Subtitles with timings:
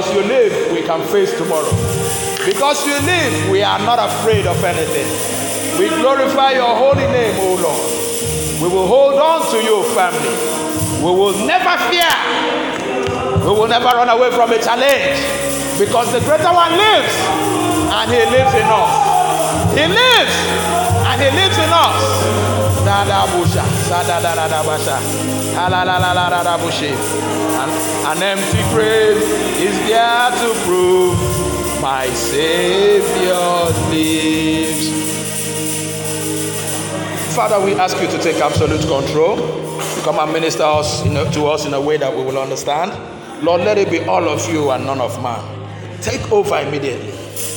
[0.00, 1.68] Because you live, we can face tomorrow.
[2.46, 5.04] Because you live, we are not afraid of anything.
[5.78, 8.62] We glorify your holy name, O Lord.
[8.64, 11.04] We will hold on to you, family.
[11.04, 12.08] We will never fear.
[13.44, 15.20] We will never run away from a challenge.
[15.76, 17.16] Because the greater one lives,
[17.92, 18.92] and he lives in us.
[19.76, 20.36] He lives,
[21.12, 22.00] and he lives in us.
[22.88, 24.96] Dada busha, sada da da da basha,
[25.68, 27.39] la la la la da.
[27.60, 29.18] An, an empty grave
[29.60, 31.14] is there to prove
[31.82, 33.34] my Savior
[33.90, 34.88] lives.
[37.36, 39.36] Father, we ask you to take absolute control.
[40.04, 42.92] Come and minister us to us in a way that we will understand.
[43.44, 46.00] Lord, let it be all of you and none of man.
[46.00, 47.12] Take over immediately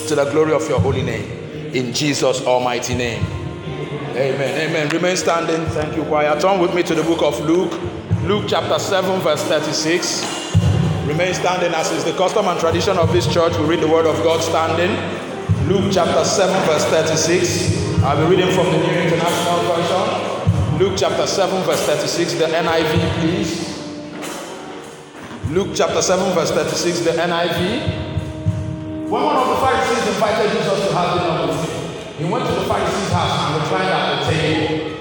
[0.07, 1.29] to the glory of your holy name.
[1.73, 3.23] In Jesus' almighty name.
[4.15, 4.69] Amen.
[4.69, 4.89] Amen.
[4.89, 5.65] Remain standing.
[5.67, 6.37] Thank you, choir.
[6.41, 7.71] Turn with me to the book of Luke.
[8.23, 10.23] Luke chapter 7, verse 36.
[11.05, 13.51] Remain standing as is the custom and tradition of this church.
[13.57, 14.95] We read the word of God standing.
[15.67, 18.01] Luke chapter 7, verse 36.
[18.01, 20.79] I'll be reading from the New International Version.
[20.79, 23.73] Luke chapter 7, verse 36, the NIV, please.
[25.49, 29.09] Luke chapter 7, verse 36, the NIV.
[29.09, 32.53] When one of the Pharisees invited Jesus to have dinner with him, he went to
[32.53, 34.93] the Pharisee's house and reclined at the table.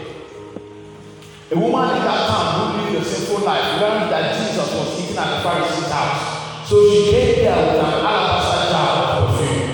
[1.52, 2.51] A woman in that town
[3.00, 6.68] sinful life learned that Jesus was eating at the Pharisee's house.
[6.68, 9.70] So she came there with an alabaster jar of perfume.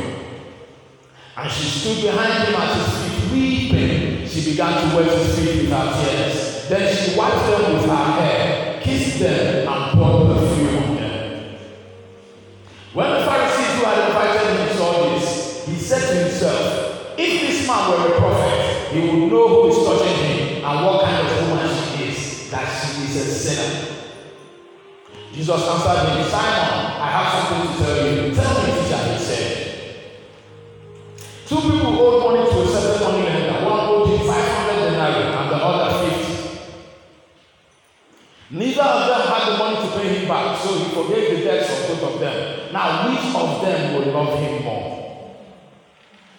[1.37, 4.26] And she stood behind him at his feet, weeping.
[4.29, 6.69] She began to wet his feet with her tears.
[6.69, 11.59] Then she wiped them with her hair, kissed them, and poured perfume on them.
[12.93, 17.67] When the Pharisees who had invited him saw this, he said to himself, if this
[17.67, 21.49] man were a prophet, he would know who is touching him and what kind of
[21.49, 23.70] woman she is, that she is a sinner.
[25.32, 28.35] Jesus answered him, Simon, I have something to tell you.
[28.35, 29.49] Tell me, teacher, he said.
[31.47, 33.65] Two people owed money to a certain money lender.
[33.65, 36.29] One owed him 500 denarii and the other 50.
[38.50, 41.70] Neither of them had the money to pay him back, so he forgave the debts
[41.70, 42.73] of both of them.
[42.73, 45.37] Now, which of them will love him more?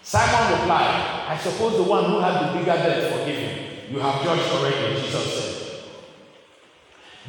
[0.01, 3.69] Simon replied, I suppose the one who had the bigger debt forgiven.
[3.91, 5.58] You have judged already, Jesus said.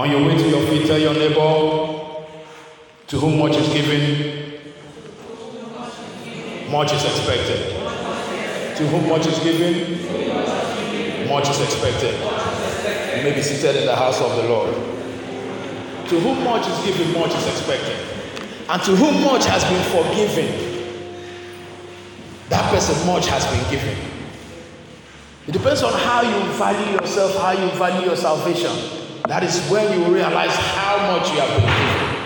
[0.00, 2.16] On your way to your feet, tell your neighbor,
[3.06, 4.54] to whom much is given,
[6.70, 7.76] much is expected.
[8.78, 12.14] To whom much is given, much is expected.
[13.18, 14.74] You may be seated in the house of the Lord.
[16.08, 17.98] To whom much is given, much is expected.
[18.70, 20.48] And to whom much has been forgiven,
[22.48, 23.98] that person much has been given.
[25.46, 28.99] It depends on how you value yourself, how you value your salvation.
[29.26, 32.20] That is when you realize how much you have been given.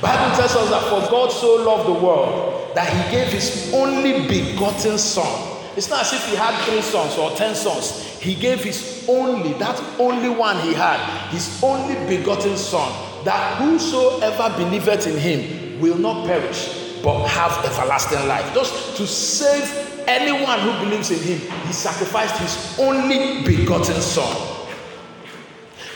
[0.00, 4.26] Bible tells us that for God so loved the world that he gave his only
[4.26, 5.60] begotten son.
[5.76, 8.18] It's not as if he had three sons or ten sons.
[8.18, 10.98] He gave his only, that only one he had,
[11.30, 12.92] his only begotten son,
[13.24, 18.52] that whosoever believeth in him will not perish, but have everlasting life.
[18.54, 24.51] Just to save anyone who believes in him, he sacrificed his only begotten son.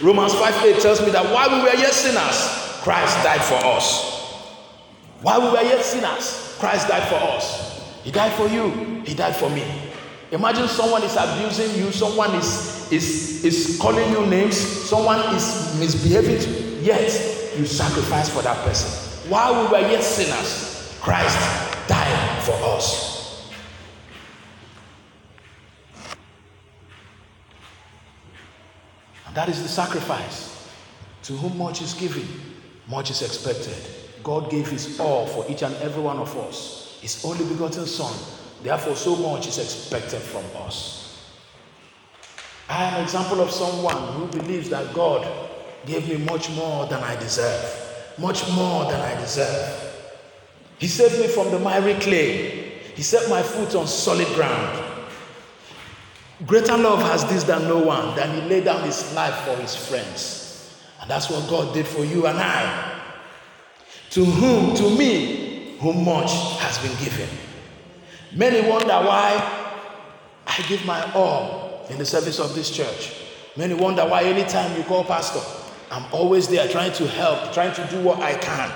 [0.02, 4.14] Romans 5 8 tells me that while we were yet sinners, Christ died for us.
[5.22, 7.82] While we were yet sinners, Christ died for us.
[8.04, 8.70] He died for you,
[9.06, 9.64] He died for me.
[10.32, 16.84] Imagine someone is abusing you, someone is, is, is calling you names, someone is misbehaving,
[16.84, 17.08] yet
[17.56, 19.30] you sacrifice for that person.
[19.30, 21.38] While we were yet sinners, Christ
[21.88, 23.15] died for us.
[29.36, 30.68] That is the sacrifice.
[31.22, 32.26] To whom much is given,
[32.88, 33.76] much is expected.
[34.24, 36.98] God gave his all for each and every one of us.
[37.00, 38.12] His only begotten Son
[38.62, 41.24] Therefore, so much is expected from us.
[42.68, 45.26] I am an example of someone who believes that God
[45.84, 48.14] gave me much more than I deserve.
[48.18, 49.82] Much more than I deserve.
[50.78, 52.80] He saved me from the miry clay.
[52.94, 54.85] He set my foot on solid ground.
[56.44, 59.74] Greater love has this than no one, that he laid down his life for his
[59.74, 60.76] friends.
[61.00, 63.00] And that's what God did for you and I.
[64.10, 67.28] To whom, to me, whom much has been given.
[68.34, 69.72] Many wonder why
[70.46, 73.14] I give my all in the service of this church.
[73.56, 75.40] Many wonder why anytime you call pastor,
[75.90, 78.70] I'm always there trying to help, trying to do what I can.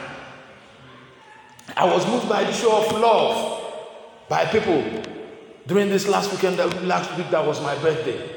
[1.77, 3.63] I was moved by the show of love
[4.29, 5.03] by people
[5.71, 6.59] during this last weekend,
[6.89, 8.29] last week that was my birthday.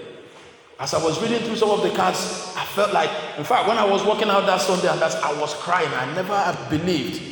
[0.80, 3.10] As I was reading through some of the cards, I felt like,
[3.40, 6.14] in fact, when I was walking out that Sunday and that I was crying, I
[6.14, 7.24] never have believed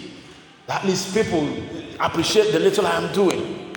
[0.65, 1.47] that at least people
[1.99, 3.75] appreciate the little I am doing.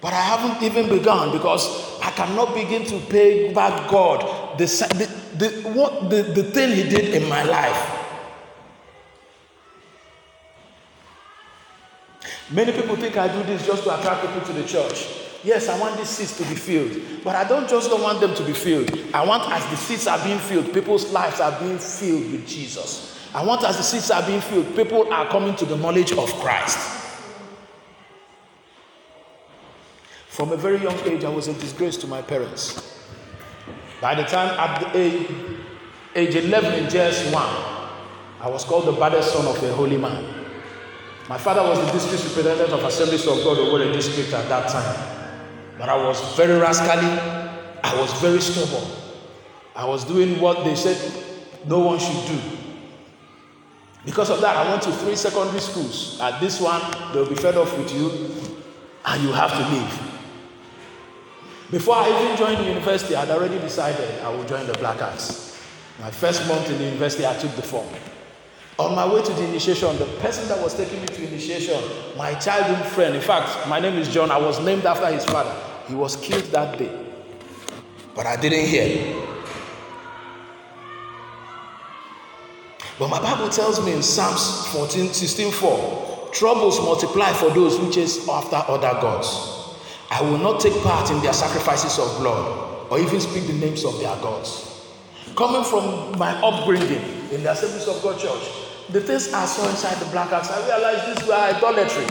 [0.00, 5.48] But I haven't even begun because I cannot begin to pay back God the, the,
[5.50, 7.98] the, what, the, the thing He did in my life.
[12.50, 15.21] Many people think I do this just to attract people to the church.
[15.44, 18.34] Yes, I want these seats to be filled, but I don't just don't want them
[18.34, 18.96] to be filled.
[19.12, 23.18] I want as the seats are being filled, people's lives are being filled with Jesus.
[23.34, 26.32] I want as the seats are being filled, people are coming to the knowledge of
[26.34, 26.78] Christ.
[30.28, 33.00] From a very young age, I was a disgrace to my parents.
[34.00, 35.30] By the time at the age,
[36.14, 37.34] age 11 in JS1,
[38.40, 40.46] I was called the baddest son of a holy man.
[41.28, 44.68] My father was the district representative of Assemblies of God over the district at that
[44.68, 45.11] time.
[45.78, 47.08] But I was very rascally,
[47.82, 48.88] I was very stubborn.
[49.74, 50.98] I was doing what they said
[51.66, 52.40] no one should do.
[54.04, 56.20] Because of that, I went to three secondary schools.
[56.20, 58.10] At this one, they'll be fed off with you,
[59.04, 60.12] and you have to leave.
[61.70, 65.58] Before I even joined the university, I'd already decided I would join the Black Axe.
[66.00, 67.86] My first month in the university, I took the form.
[68.82, 71.80] On my way to the initiation, the person that was taking me to initiation,
[72.16, 75.54] my childhood friend, in fact, my name is John, I was named after his father.
[75.86, 76.90] He was killed that day.
[78.16, 79.24] But I didn't hear.
[82.98, 87.88] But my Bible tells me in Psalms 14, 16, 4, troubles multiply for those who
[87.92, 89.78] chase after other gods.
[90.10, 93.84] I will not take part in their sacrifices of blood or even speak the names
[93.84, 94.88] of their gods.
[95.36, 99.96] Coming from my upbringing in the Assemblies of God Church, the things I saw inside
[99.98, 102.06] the black house, I realized this was idolatry.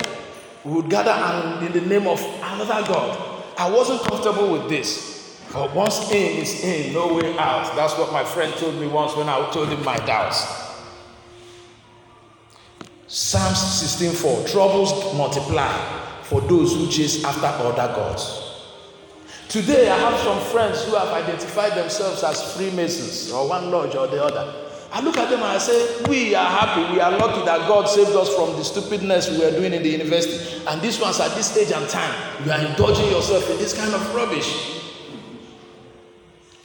[0.63, 3.43] We would gather and in the name of another God.
[3.57, 5.11] I wasn't comfortable with this.
[5.51, 7.75] But once in is in, no way out.
[7.75, 10.45] That's what my friend told me once when I told him my doubts.
[13.07, 15.69] Psalms 16:4 Troubles multiply,
[16.23, 18.41] for those who chase after other gods.
[19.49, 24.07] Today, I have some friends who have identified themselves as Freemasons or one lodge or
[24.07, 24.70] the other.
[24.91, 27.87] I look at them and I say, We are happy, we are lucky that God
[27.87, 30.61] saved us from the stupidness we were doing in the university.
[30.67, 32.13] And these ones at this stage and time,
[32.45, 34.81] you are indulging yourself in this kind of rubbish.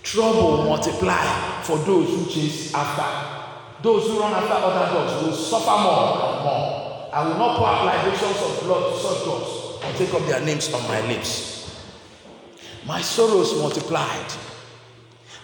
[0.03, 3.83] Trouble multiply for those who chase after.
[3.83, 7.09] Those who run after other gods will suffer more and more.
[7.13, 10.73] I will not pour out of blood to such gods or take up their names
[10.73, 11.81] on my lips.
[12.87, 14.33] My sorrows multiplied.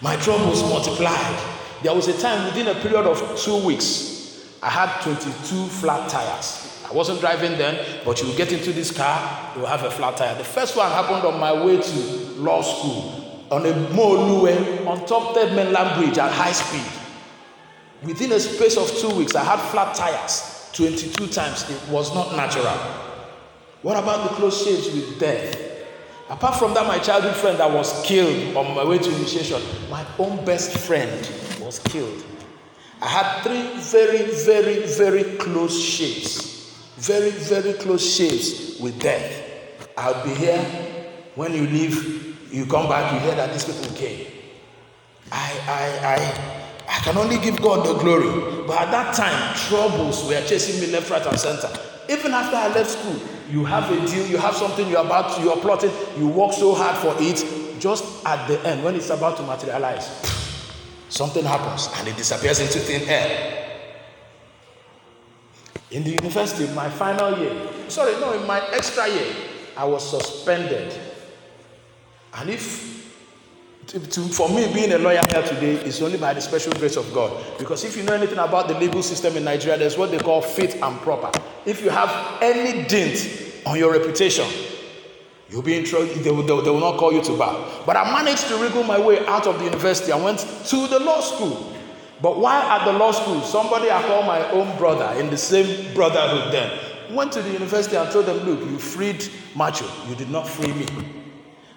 [0.01, 1.62] My troubles multiplied.
[1.83, 6.81] There was a time within a period of two weeks, I had 22 flat tires.
[6.89, 10.35] I wasn't driving then, but you get into this car, you have a flat tire.
[10.35, 11.99] The first one happened on my way to
[12.37, 16.85] law school on a Moluwe on top Third Mainland Bridge at high speed.
[18.03, 20.53] Within a space of two weeks, I had flat tires.
[20.73, 21.69] 22 times.
[21.69, 22.75] It was not natural.
[23.83, 25.55] What about the close shaves with death?
[26.29, 30.05] Apart from that, my childhood friend that was killed on my way to initiation, my
[30.17, 31.29] own best friend
[31.73, 32.23] was killed.
[33.01, 36.77] I had three very, very, very close shaves.
[36.97, 39.89] Very, very close shaves with death.
[39.97, 40.61] I'll be here.
[41.35, 44.27] When you leave, you come back, you hear that these people came.
[45.31, 48.67] I, I, I, I can only give God the glory.
[48.67, 51.69] But at that time, troubles were chasing me left, right, and center.
[52.09, 55.57] Even after I left school, you have a deal, you have something you're about, you're
[55.57, 57.79] plotting, you work so hard for it.
[57.79, 60.42] Just at the end, when it's about to materialize,
[61.13, 63.69] something happens and it disappears into thin air.
[65.91, 69.31] In the university, my final year, sorry, no, in my extra year,
[69.77, 70.91] I was suspended.
[72.33, 72.93] And if
[73.87, 76.95] to, to, for me, being a lawyer here today is only by the special grace
[76.95, 77.59] of God.
[77.59, 80.41] Because if you know anything about the legal system in Nigeria, there's what they call
[80.41, 81.29] fit and proper.
[81.65, 84.47] If you have any dint on your reputation,
[85.53, 86.07] you'll be in trouble.
[86.07, 87.69] They will, they, will, not call you to bar.
[87.85, 90.11] But I managed to wriggle my way out of the university.
[90.11, 91.71] I went to the law school.
[92.21, 95.93] But while at the law school, somebody I call my own brother in the same
[95.93, 96.79] brotherhood then
[97.13, 99.23] went to the university and told them, Look, you freed
[99.55, 100.87] Macho, you did not free me.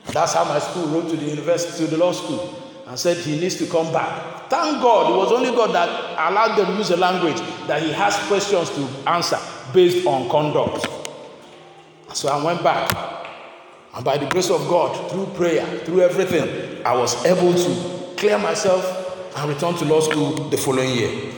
[0.07, 3.39] That's how my school wrote to the university, to the law school, and said he
[3.39, 4.49] needs to come back.
[4.49, 5.89] Thank God, it was only God that
[6.31, 9.39] allowed them to use a language that he has questions to answer
[9.75, 10.87] based on conduct.
[12.15, 13.26] So I went back.
[13.97, 18.39] And by the grace of God, through prayer, through everything, I was able to clear
[18.39, 21.33] myself and return to law school the following year.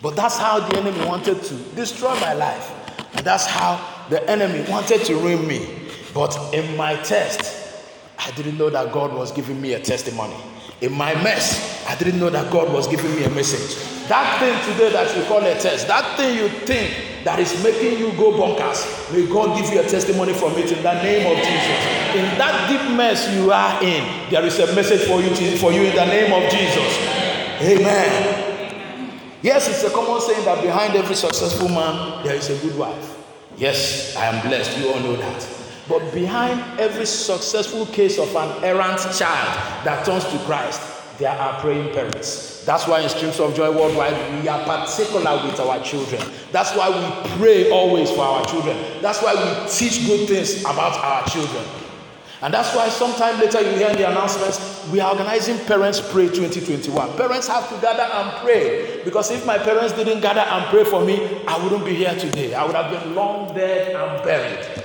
[0.00, 2.70] But that's how the enemy wanted to destroy my life.
[3.14, 5.68] And that's how the enemy wanted to ruin me.
[6.14, 7.84] But in my test,
[8.18, 10.36] I didn't know that God was giving me a testimony.
[10.80, 13.76] In my mess, I didn't know that God was giving me a message.
[14.08, 17.98] That thing today that you call a test, that thing you think that is making
[17.98, 21.38] you go bonkers, may God give you a testimony from it in the name of
[21.38, 21.78] Jesus.
[22.14, 25.84] In that deep mess you are in, there is a message for you, for you
[25.84, 26.98] in the name of Jesus.
[27.62, 28.44] Amen.
[29.42, 33.16] Yes, it's a common saying that behind every successful man, there is a good wife.
[33.56, 34.78] Yes, I am blessed.
[34.78, 35.63] You all know that.
[35.88, 40.80] But behind every successful case of an errant child that turns to Christ,
[41.18, 42.64] there are praying parents.
[42.64, 46.22] That's why in Streams of Joy Worldwide, we are particular with our children.
[46.50, 48.76] That's why we pray always for our children.
[49.02, 51.62] That's why we teach good things about our children.
[52.40, 56.28] And that's why sometime later you hear in the announcements, we are organizing Parents Pray
[56.28, 57.16] 2021.
[57.16, 59.02] Parents have to gather and pray.
[59.04, 62.54] Because if my parents didn't gather and pray for me, I wouldn't be here today.
[62.54, 64.83] I would have been long dead and buried.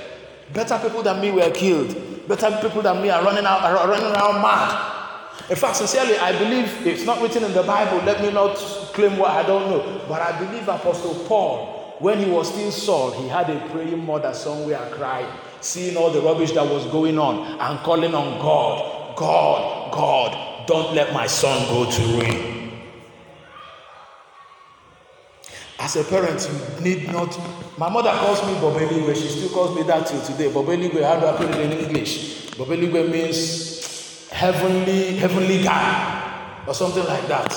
[0.52, 2.28] Better people than me were killed.
[2.28, 5.00] Better people than me are running out, are running around mad.
[5.48, 7.98] In fact, sincerely, I believe it's not written in the Bible.
[8.04, 8.56] Let me not
[8.94, 10.04] claim what I don't know.
[10.08, 14.32] But I believe Apostle Paul, when he was still Saul, he had a praying mother
[14.32, 15.28] somewhere crying,
[15.60, 19.16] seeing all the rubbish that was going on and calling on God.
[19.16, 22.59] God, God, don't let my son go to ruin.
[25.80, 26.46] As a parent,
[26.78, 27.36] you need not.
[27.78, 29.14] My mother calls me Bobeligwe.
[29.16, 30.50] She still calls me that till today.
[30.50, 32.50] Bobeligwe, how do I put it in English?
[32.50, 37.50] Bobeligwe means heavenly, heavenly guy, or something like that.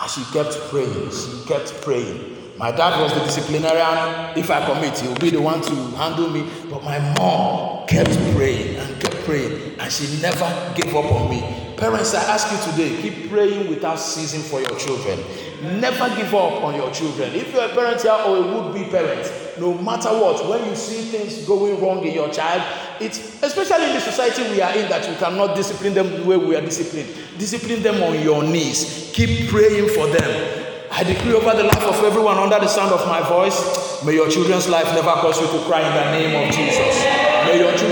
[0.00, 1.10] And she kept praying.
[1.10, 2.36] She kept praying.
[2.56, 4.38] My dad was the disciplinarian.
[4.38, 6.48] If I commit, he will be the one to handle me.
[6.70, 11.40] But my mom kept praying and kept praying, and she never gave up on me.
[11.76, 15.18] Parents, I ask you today, keep praying without ceasing for your children.
[15.62, 17.34] Never give up on your children.
[17.34, 20.76] If you're a parent here or a would be parent, no matter what, when you
[20.76, 22.62] see things going wrong in your child,
[23.00, 26.36] it's especially in the society we are in that you cannot discipline them the way
[26.36, 27.08] we are disciplined.
[27.38, 29.10] Discipline them on your knees.
[29.14, 30.64] Keep praying for them.
[30.92, 34.28] I decree over the life of everyone under the sound of my voice, may your
[34.28, 37.27] children's life never cause you to cry in the name of Jesus.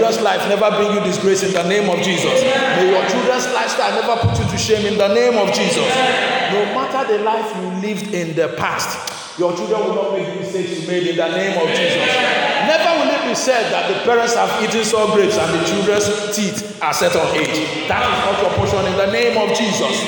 [0.06, 2.40] Children's life never bring you disgrace in the name of Jesus.
[2.42, 5.82] May your children's lifestyle never put you to shame in the name of Jesus.
[5.82, 10.78] No matter the life you lived in the past, your children will not make mistakes
[10.78, 12.06] you made in the name of Jesus.
[12.70, 16.36] Never will it be said that the parents have eaten sour grapes and the children's
[16.36, 17.88] teeth are set on edge.
[17.88, 20.06] That is not your portion in the name of Jesus.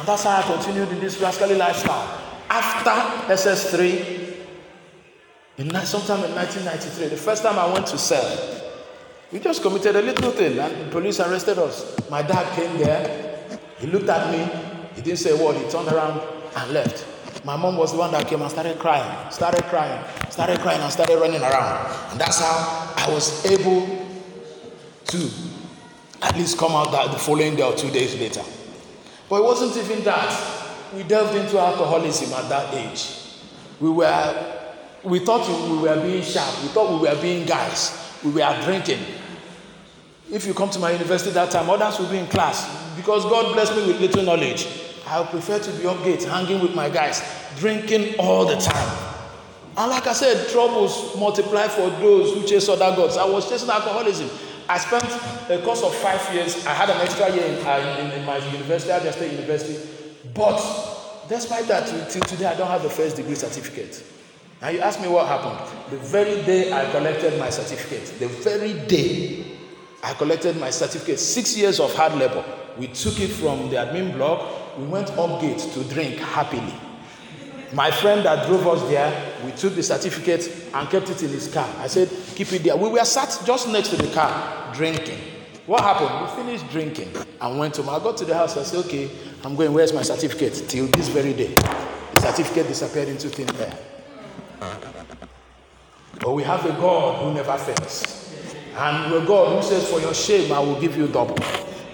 [0.00, 2.18] And that's how I continued in this rascally lifestyle.
[2.50, 2.90] After
[3.32, 4.22] SS3,
[5.58, 8.61] in, sometime in 1993, the first time I went to cell,
[9.32, 11.96] we just committed a little thing and the police arrested us.
[12.10, 13.38] My dad came there,
[13.78, 14.46] he looked at me,
[14.94, 16.20] he didn't say a word, he turned around
[16.56, 17.06] and left.
[17.44, 20.92] My mom was the one that came and started crying, started crying, started crying, and
[20.92, 22.10] started running around.
[22.12, 24.06] And that's how I was able
[25.06, 25.30] to
[26.20, 28.44] at least come out that the following day or two days later.
[29.28, 30.68] But it wasn't even that.
[30.94, 33.16] We delved into alcoholism at that age.
[33.80, 34.58] We were
[35.02, 36.62] we thought we were being sharp.
[36.62, 37.98] We thought we were being guys.
[38.22, 39.00] We were drinking.
[40.32, 42.66] If you come to my university that time, others will be in class.
[42.96, 44.66] Because God blessed me with little knowledge.
[45.06, 47.22] I prefer to be up gate, hanging with my guys,
[47.58, 49.14] drinking all the time.
[49.76, 53.18] And like I said, troubles multiply for those who chase other gods.
[53.18, 54.30] I was chasing alcoholism.
[54.70, 55.04] I spent
[55.50, 56.64] a course of five years.
[56.66, 59.86] I had an extra year in, uh, in, in my university, Abia State University.
[60.32, 60.56] But
[61.28, 64.02] despite that, till today, I don't have the first degree certificate.
[64.62, 65.58] Now you ask me what happened.
[65.90, 69.51] The very day I collected my certificate, the very day
[70.02, 72.44] I collected my certificate, six years of hard labor.
[72.76, 74.76] We took it from the admin block.
[74.76, 76.74] We went up gate to drink happily.
[77.72, 81.52] My friend that drove us there, we took the certificate and kept it in his
[81.52, 81.68] car.
[81.78, 82.76] I said, keep it there.
[82.76, 85.18] We were sat just next to the car drinking.
[85.66, 86.10] What happened?
[86.20, 87.88] We finished drinking and went home.
[87.88, 88.56] I got to the house.
[88.56, 89.10] I said, okay,
[89.44, 89.72] I'm going.
[89.72, 90.64] Where's my certificate?
[90.68, 91.54] Till this very day.
[92.14, 93.78] The certificate disappeared into thin air.
[96.20, 98.31] But we have a God who never fails.
[98.74, 101.36] And a God who says, For your shame, I will give you double.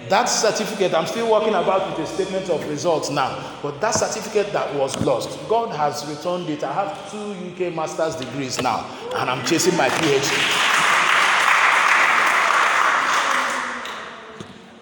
[0.09, 4.51] That certificate, I'm still working about with a statement of results now, but that certificate
[4.53, 6.63] that was lost, God has returned it.
[6.63, 10.79] I have two UK master's degrees now, and I'm chasing my PhD.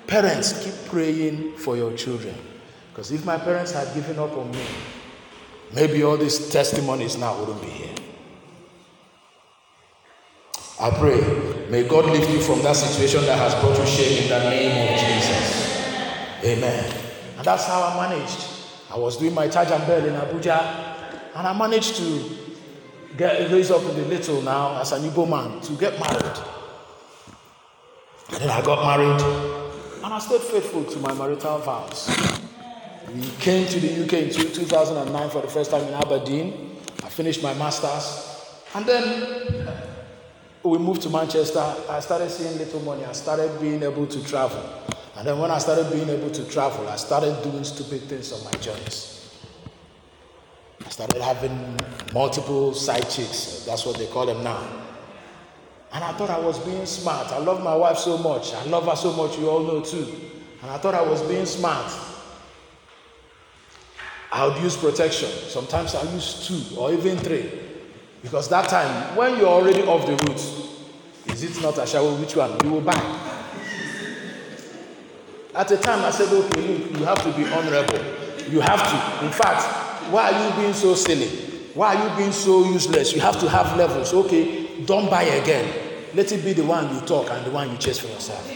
[0.08, 2.34] Parents, keep praying for your children.
[2.94, 4.66] Because if my parents had given up on me,
[5.76, 8.07] maybe all these testimonies now wouldn't be here.
[10.80, 14.30] I pray, may God lift you from that situation that has brought you shame in
[14.30, 16.44] the name of Jesus.
[16.44, 16.94] Amen.
[17.36, 18.46] And that's how I managed.
[18.92, 20.60] I was doing my charge and bell in Abuja,
[21.34, 22.30] and I managed to
[23.18, 26.38] get raised up in the little now as an Igbo man to get married.
[28.34, 29.20] And then I got married,
[30.04, 32.08] and I stayed faithful to my marital vows.
[33.16, 36.78] We came to the UK in 2009 for the first time in Aberdeen.
[37.04, 38.44] I finished my master's,
[38.76, 39.88] and then
[40.68, 43.06] we moved to Manchester, I started seeing little money.
[43.06, 44.64] I started being able to travel.
[45.16, 48.44] And then when I started being able to travel, I started doing stupid things on
[48.44, 49.36] my journeys.
[50.86, 51.78] I started having
[52.14, 53.64] multiple side chicks.
[53.66, 54.66] That's what they call them now.
[55.94, 57.32] And I thought I was being smart.
[57.32, 58.54] I love my wife so much.
[58.54, 60.08] I love her so much, you all know too.
[60.62, 61.92] And I thought I was being smart.
[64.32, 65.30] I would use protection.
[65.30, 67.67] Sometimes I use two or even three.
[68.22, 72.14] Because that time, when you're already off the route, is it not a shower?
[72.16, 72.58] Which one?
[72.64, 72.94] You will buy.
[75.56, 78.00] At the time, I said, okay, look, you have to be honorable.
[78.52, 79.26] You have to.
[79.26, 81.28] In fact, why are you being so silly?
[81.74, 83.14] Why are you being so useless?
[83.14, 84.14] You have to have levels.
[84.14, 85.74] Okay, don't buy again.
[86.14, 88.50] Let it be the one you talk and the one you chase for yourself.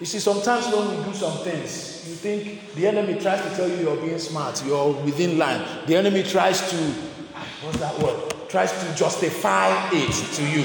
[0.00, 3.68] You see, sometimes when we do some things, you think the enemy tries to tell
[3.68, 5.62] you you're being smart, you're within line.
[5.86, 6.94] The enemy tries to,
[7.34, 8.32] ah, what's that word?
[8.48, 10.64] Tries to justify it to you.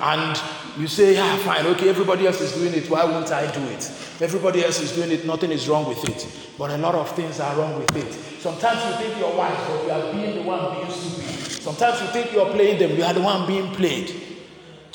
[0.00, 0.40] And
[0.78, 3.90] you say, yeah, fine, okay, everybody else is doing it, why won't I do it?
[4.20, 6.28] Everybody else is doing it, nothing is wrong with it.
[6.56, 8.12] But a lot of things are wrong with it.
[8.40, 11.60] Sometimes you think you're wise, but you are being the one being stupid.
[11.60, 14.25] Sometimes you think you're playing them, you are the one being played.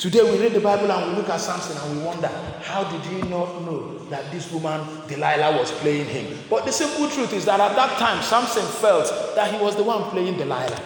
[0.02, 2.26] Today we read the Bible and we look at Samson and we wonder,
[2.60, 6.40] how did he not know that this woman, Delilah, was playing him?
[6.50, 9.84] But the simple truth is that at that time, Samson felt that he was the
[9.84, 10.82] one playing Delilah.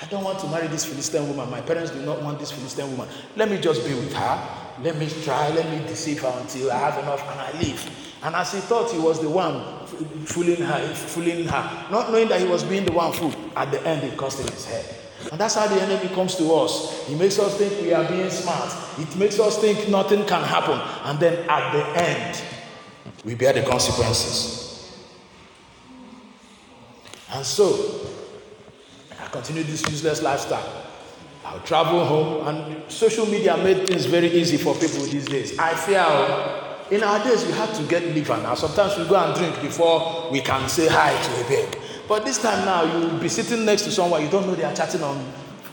[0.00, 1.50] I don't want to marry this Philistine woman.
[1.50, 3.08] My parents do not want this Philistine woman.
[3.34, 4.48] Let me just be with her.
[4.84, 5.48] Let me try.
[5.48, 7.90] Let me deceive her until I have enough and I leave.
[8.22, 9.84] And as he thought he was the one
[10.26, 13.84] fooling her, fooling her, not knowing that he was being the one fooled, at the
[13.84, 14.97] end it cost him his head.
[15.30, 17.06] And that's how the enemy comes to us.
[17.06, 18.72] He makes us think we are being smart.
[18.98, 20.80] It makes us think nothing can happen.
[21.04, 22.40] And then at the end,
[23.24, 24.98] we bear the consequences.
[27.30, 28.06] And so,
[29.20, 30.86] I continue this useless lifestyle.
[31.44, 35.58] I'll travel home, and social media made things very easy for people these days.
[35.58, 38.54] I feel oh, in our days we had to get liver now.
[38.54, 41.74] Sometimes we go and drink before we can say hi to a babe.
[42.08, 44.74] But this time now, you'll be sitting next to someone you don't know they are
[44.74, 45.22] chatting on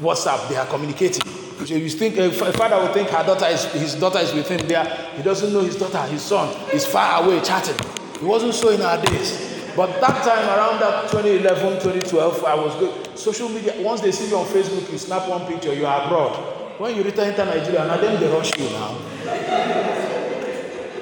[0.02, 1.26] WhatsApp, they are communicating.
[1.65, 4.67] So you think a father will think her daughter is his daughter is with him
[4.67, 4.84] there.
[5.15, 7.76] He doesn't know his daughter, his son is far away chatting.
[8.15, 9.54] It wasn't so in our days.
[9.78, 13.17] But that time around that 2011, 2012, I was good.
[13.17, 16.36] Social media, once they see you on Facebook, you snap one picture, you are abroad.
[16.80, 18.98] When you return to Nigeria, now then they rush you now.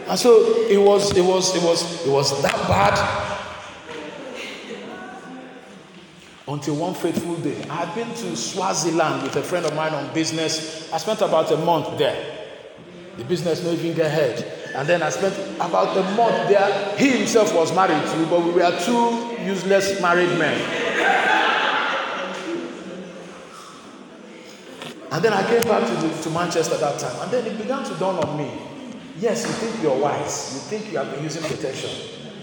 [0.07, 3.32] And so it was, it was, it was, it was that bad
[6.47, 7.61] until one fateful day.
[7.69, 10.91] I had been to Swaziland with a friend of mine on business.
[10.91, 12.49] I spent about a month there.
[13.17, 14.73] The business not even get ahead.
[14.75, 16.97] And then I spent about a month there.
[16.97, 20.59] He himself was married too, but we were two useless married men.
[25.11, 27.21] And then I came back to, the, to Manchester that time.
[27.21, 28.51] And then it began to dawn on me.
[29.19, 30.53] Yes, you think you're wise.
[30.55, 31.91] You think you have been using protection.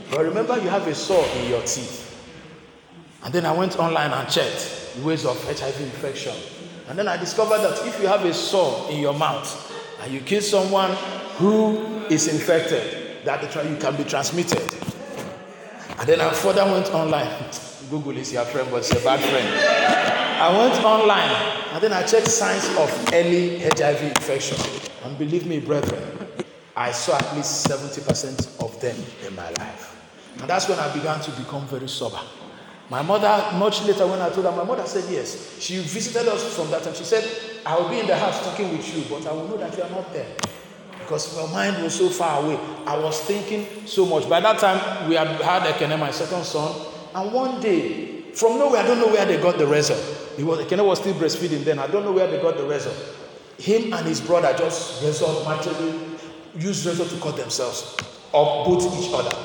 [0.08, 2.09] But remember, you have a sore in your teeth.
[3.22, 6.34] And then I went online and checked the ways of HIV infection.
[6.88, 10.20] And then I discovered that if you have a sore in your mouth and you
[10.20, 10.90] kiss someone
[11.36, 14.62] who is infected, that you can be transmitted.
[15.98, 17.30] And then I further went online.
[17.90, 19.48] Google is your friend, but it's a bad friend.
[20.40, 24.56] I went online and then I checked signs of early HIV infection.
[25.04, 26.02] And believe me, brethren,
[26.74, 29.96] I saw at least 70% of them in my life.
[30.40, 32.20] And that's when I began to become very sober.
[32.90, 35.60] My mother, much later when I told her, my mother said yes.
[35.60, 36.92] She visited us from that time.
[36.92, 37.24] She said,
[37.64, 39.84] I will be in the house talking with you, but I will know that you
[39.84, 40.26] are not there.
[40.98, 42.58] Because my mind was so far away.
[42.86, 44.28] I was thinking so much.
[44.28, 46.84] By that time, we had had Ekene, my second son.
[47.14, 50.00] And one day, from nowhere, I don't know where they got the result.
[50.36, 51.78] He was, Ekene was still breastfeeding then.
[51.78, 52.96] I don't know where they got the result.
[53.58, 55.96] Him and his brother just resolved naturally,
[56.56, 57.96] used razor to cut themselves
[58.32, 59.36] or both each other.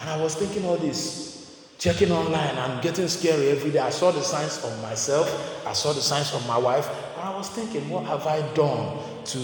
[0.00, 1.41] And I was thinking all this
[1.82, 3.80] checking online I'm getting scary every day.
[3.80, 7.36] I saw the signs of myself, I saw the signs of my wife, and I
[7.36, 9.38] was thinking, what have I done to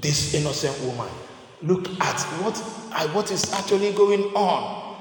[0.00, 1.08] this innocent woman?
[1.62, 2.56] Look at what
[2.92, 4.96] I, what is actually going on.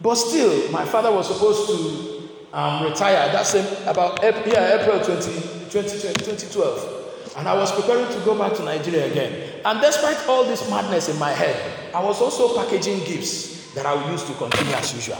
[0.00, 3.30] But still, my father was supposed to um, retire.
[3.30, 3.52] That's
[3.86, 7.34] about yeah, April 20, 20, 2012.
[7.36, 9.60] And I was preparing to go back to Nigeria again.
[9.66, 13.94] And despite all this madness in my head, I was also packaging gifts that I
[13.94, 15.18] will use to continue as usual.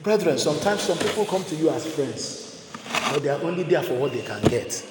[0.00, 2.70] Brethren, sometimes some people come to you as friends,
[3.12, 4.84] but they are only there for what they can get.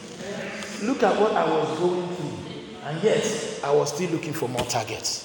[0.84, 2.38] Look at what I was going through,
[2.86, 5.24] and yet I was still looking for more targets.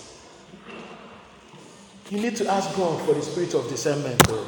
[2.11, 4.47] You need to ask God for the spirit of discernment, though,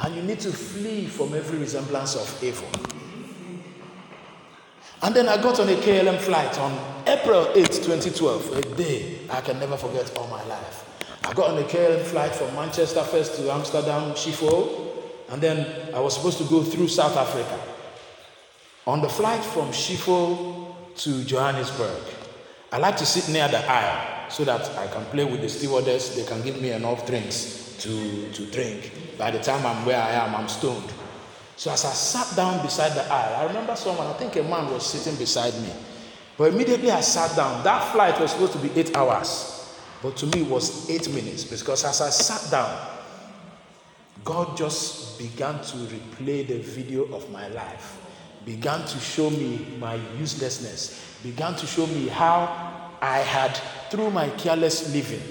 [0.00, 2.68] and you need to flee from every resemblance of evil.
[5.02, 6.72] And then I got on a KLM flight on
[7.06, 10.81] April 8, 2012, a day I can never forget all my life.
[11.24, 14.88] I got on a KLM flight from Manchester first to Amsterdam, Schiphol,
[15.30, 17.58] and then I was supposed to go through South Africa.
[18.86, 22.02] On the flight from Schiphol to Johannesburg,
[22.72, 26.16] I like to sit near the aisle so that I can play with the stewardess.
[26.16, 28.90] They can give me enough drinks to, to drink.
[29.16, 30.92] By the time I'm where I am, I'm stoned.
[31.56, 34.72] So as I sat down beside the aisle, I remember someone, I think a man
[34.72, 35.70] was sitting beside me.
[36.36, 37.62] But immediately I sat down.
[37.62, 39.51] That flight was supposed to be eight hours.
[40.02, 42.88] But to me, it was eight minutes because as I sat down,
[44.24, 48.00] God just began to replay the video of my life,
[48.44, 53.56] began to show me my uselessness, began to show me how I had,
[53.90, 55.22] through my careless living,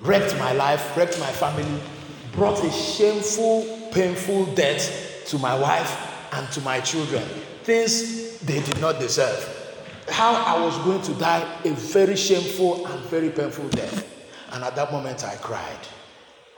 [0.00, 1.80] wrecked my life, wrecked my family,
[2.32, 7.22] brought a shameful, painful death to my wife and to my children.
[7.64, 9.57] Things they did not deserve
[10.10, 14.06] how I was going to die a very shameful and very painful death.
[14.52, 15.78] And at that moment, I cried.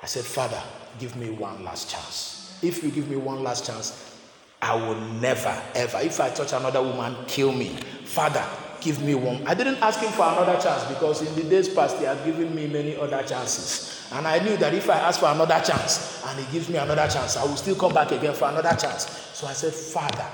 [0.03, 0.61] I said, Father,
[0.99, 2.59] give me one last chance.
[2.63, 4.17] If you give me one last chance,
[4.63, 7.69] I will never, ever, if I touch another woman, kill me.
[8.05, 8.45] Father,
[8.81, 9.47] give me one.
[9.47, 12.55] I didn't ask him for another chance because in the days past, he had given
[12.55, 14.09] me many other chances.
[14.13, 17.09] And I knew that if I ask for another chance and he gives me another
[17.09, 19.07] chance, I will still come back again for another chance.
[19.33, 20.27] So I said, Father,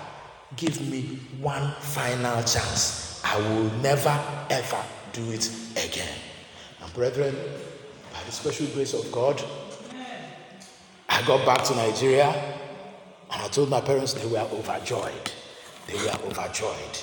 [0.54, 3.20] give me one final chance.
[3.24, 4.16] I will never
[4.50, 4.82] ever
[5.12, 6.14] do it again.
[6.82, 7.35] And brethren,
[8.12, 9.42] by the special grace of God,
[11.09, 12.28] I got back to Nigeria
[13.32, 15.32] and I told my parents they were overjoyed.
[15.87, 16.98] They were overjoyed.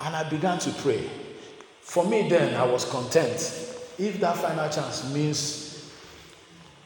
[0.00, 1.08] And I began to pray.
[1.80, 3.36] For me, then, I was content.
[3.98, 5.90] If that final chance means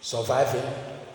[0.01, 0.65] surviving,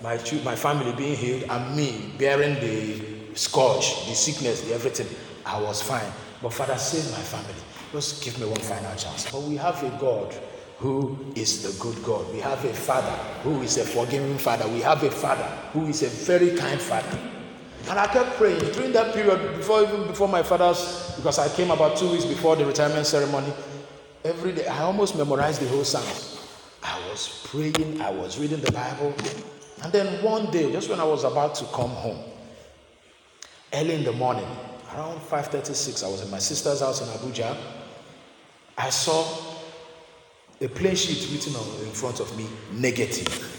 [0.02, 5.08] my, my family being healed, and me bearing the scourge, the sickness, the everything,
[5.46, 6.12] I was fine.
[6.42, 7.62] But Father, save my family.
[7.92, 9.32] Just give me one final chance.
[9.32, 10.36] But we have a God
[10.80, 12.32] who is the good God.
[12.34, 14.68] We have a Father who is a forgiving Father.
[14.68, 17.18] We have a Father who is a very kind Father.
[17.90, 21.72] And I kept praying during that period, before even before my father's, because I came
[21.72, 23.54] about two weeks before the retirement ceremony.
[24.26, 26.06] Every day, I almost memorized the whole psalm.
[26.84, 29.14] I was praying, I was reading the Bible.
[29.84, 32.20] And then one day, just when I was about to come home,
[33.74, 34.48] early in the morning,
[34.94, 37.56] around 5.36 i was in my sister's house in abuja.
[38.78, 39.26] I saw
[40.62, 43.54] a plain sheet written on, in front of me negative.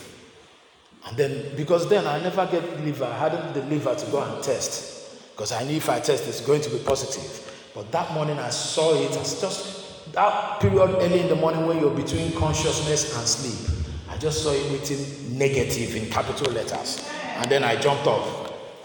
[1.06, 4.42] and then because then i never get liver i hadn't the liver to go and
[4.42, 7.44] test because i knew if i test it's going to be positive.
[7.74, 11.78] But that morning i saw it as just that period early in the morning when
[11.78, 13.76] you're between consciousness and sleep.
[14.08, 17.08] I just saw it written negative in capital letters.
[17.36, 18.37] And then i jumped off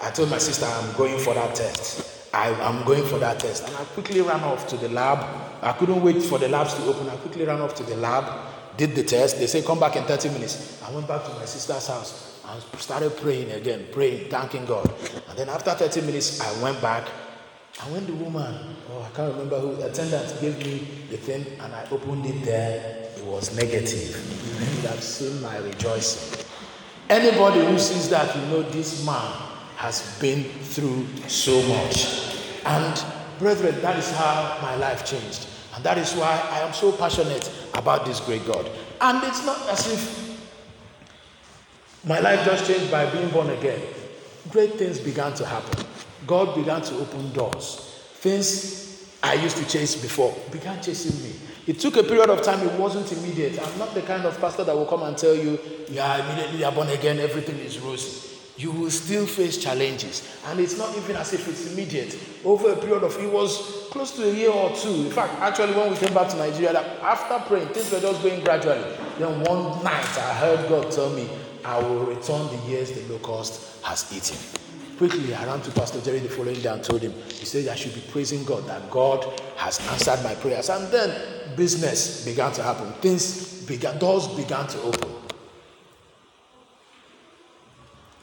[0.04, 3.68] i told my sister i'm going for that test I, am going for that test.
[3.68, 5.20] And I quickly ran off to the lab.
[5.62, 7.08] I couldn't wait for the labs to open.
[7.08, 8.26] I quickly ran off to the lab,
[8.76, 9.38] did the test.
[9.38, 10.82] They say, come back in 30 minutes.
[10.84, 12.42] I went back to my sister's house.
[12.50, 14.92] and started praying again, praying, thanking God.
[15.30, 17.08] And then after 30 minutes, I went back.
[17.84, 21.74] And when the woman, oh, I can't remember who, attendant gave me the thing and
[21.74, 24.82] I opened it there, it was negative.
[24.82, 26.46] You have seen my rejoicing.
[27.10, 29.53] Anybody who sees that, you know this man
[29.84, 32.38] has been through so much.
[32.65, 33.04] And
[33.38, 35.46] brethren, that is how my life changed.
[35.76, 38.72] And that is why I am so passionate about this great God.
[39.02, 40.39] And it's not as if
[42.06, 43.82] my life just changed by being born again.
[44.52, 45.86] Great things began to happen.
[46.26, 48.00] God began to open doors.
[48.13, 51.36] Things I used to chase before began chasing me.
[51.67, 53.62] It took a period of time, it wasn't immediate.
[53.62, 56.72] I'm not the kind of pastor that will come and tell you, yeah, immediately you're
[56.72, 58.33] born again, everything is rosy.
[58.56, 60.38] You will still face challenges.
[60.46, 62.18] And it's not even as if it's immediate.
[62.46, 65.06] Over a period of, it was close to a year or two.
[65.06, 68.44] In fact, actually, when we came back to Nigeria, after praying, things were just going
[68.44, 68.84] gradually.
[69.18, 71.28] Then one night, I heard God tell me,
[71.66, 74.38] I will return the years the locust has eaten.
[74.98, 77.76] Quickly, I ran to Pastor Jerry the following day and told him, he said, I
[77.76, 80.70] should be praising God that God has answered my prayers.
[80.70, 82.92] And then business began to happen.
[83.02, 85.10] Things began, doors began to open.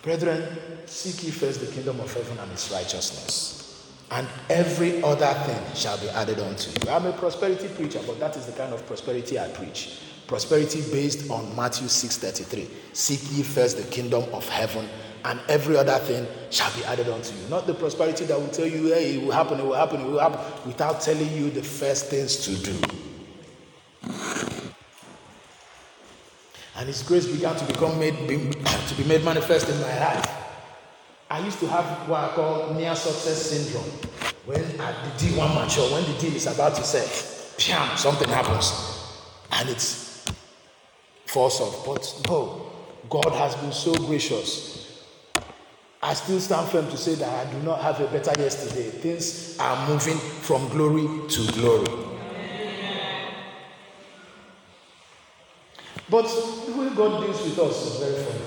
[0.02, 0.42] Brethren,
[0.86, 5.98] seek ye first the kingdom of heaven and its righteousness, and every other thing shall
[5.98, 6.90] be added unto you.
[6.90, 11.28] I'm a prosperity preacher, but that is the kind of prosperity I preach prosperity based
[11.28, 12.68] on Matthew 6:33.
[12.92, 14.88] Seek ye first the kingdom of heaven,
[15.24, 17.48] and every other thing shall be added unto you.
[17.48, 20.06] Not the prosperity that will tell you, hey, it will happen, it will happen, it
[20.06, 22.76] will happen, without telling you the first things to do.
[26.80, 28.14] And His grace began to become made
[28.88, 30.26] to be made manifest in my life.
[31.30, 33.84] I used to have what I call near success syndrome.
[34.46, 37.06] When at the deal one mature, when the deal is about to set,
[37.98, 38.72] something happens,
[39.52, 40.24] and it's
[41.26, 41.82] force of.
[41.84, 42.72] But no,
[43.10, 45.04] God has been so gracious.
[46.02, 48.88] I still stand firm to say that I do not have a better yesterday.
[48.88, 52.09] Things are moving from glory to glory.
[56.10, 56.26] But
[56.66, 58.44] the way God deals with us is very funny.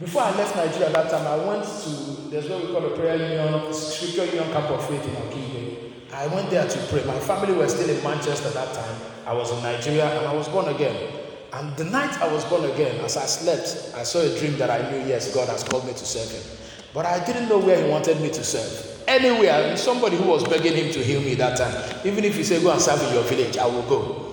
[0.00, 3.16] Before I left Nigeria that time, I went to there's what we call a prayer
[3.16, 6.12] union, scripture union camp of faith in Okigwe.
[6.12, 7.04] I went there to pray.
[7.04, 9.00] My family were still in Manchester that time.
[9.26, 11.12] I was in Nigeria and I was born again.
[11.52, 14.70] And the night I was born again, as I slept, I saw a dream that
[14.70, 16.58] I knew, yes, God has called me to serve Him.
[16.92, 19.04] But I didn't know where He wanted me to serve.
[19.08, 22.00] Anywhere, somebody who was begging Him to heal me that time.
[22.04, 24.23] Even if He said, Go and serve in your village, I will go.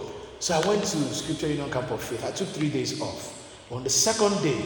[0.41, 2.25] So I went to Scripture Union Camp of Faith.
[2.25, 3.67] I took three days off.
[3.69, 4.59] On the second day,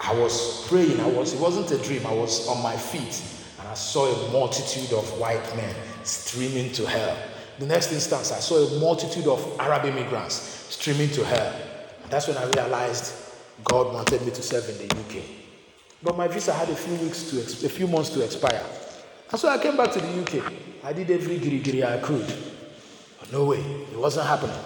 [0.00, 0.98] I was praying.
[0.98, 3.22] I was, it wasn't a dream, I was on my feet.
[3.60, 7.14] And I saw a multitude of white men streaming to hell.
[7.58, 10.36] The next instance, I saw a multitude of Arab immigrants
[10.70, 11.54] streaming to hell.
[12.08, 13.14] That's when I realized
[13.64, 15.22] God wanted me to serve in the UK.
[16.02, 18.64] But my visa had a few weeks to a few months to expire.
[19.30, 20.50] And so I came back to the UK.
[20.82, 22.51] I did every giri giri I could.
[23.32, 24.56] No way, it wasn't happening.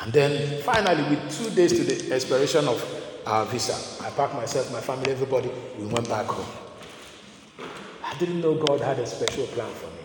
[0.00, 2.84] And then finally, with two days to the expiration of
[3.24, 6.46] our visa, I packed myself, my family, everybody, we went back home.
[8.04, 10.02] I didn't know God had a special plan for me.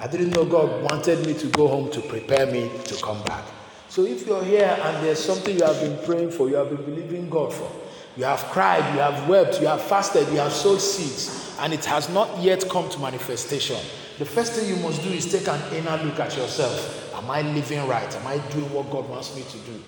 [0.00, 3.44] I didn't know God wanted me to go home to prepare me to come back.
[3.88, 6.84] So if you're here and there's something you have been praying for, you have been
[6.84, 7.70] believing God for,
[8.16, 11.84] you have cried, you have wept, you have fasted, you have sowed seeds, and it
[11.86, 13.78] has not yet come to manifestation,
[14.20, 17.12] the first thing you must do is take an inner look at yourself.
[17.14, 18.14] Am I living right?
[18.14, 19.82] Am I doing what God wants me to do?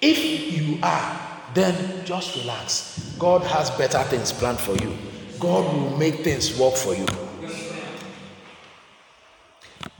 [0.00, 3.14] If you are, then just relax.
[3.18, 4.96] God has better things planned for you.
[5.38, 7.06] God will make things work for you.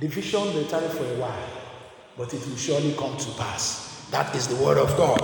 [0.01, 1.49] The vision may tarry for a while
[2.17, 4.09] but it will surely come to pass.
[4.11, 5.21] That is the word of God.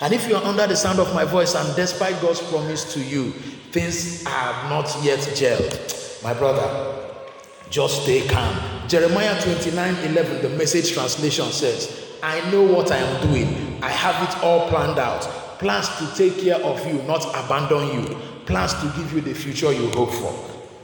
[0.00, 3.00] And if you are under the sound of my voice and despite God's promise to
[3.00, 3.32] you,
[3.72, 7.01] things are not yet gelled, my brother,
[7.72, 8.54] just stay calm.
[8.86, 13.82] Jeremiah 29 11, the message translation says, I know what I am doing.
[13.82, 15.22] I have it all planned out.
[15.58, 18.16] Plans to take care of you, not abandon you.
[18.44, 20.32] Plans to give you the future you hope for.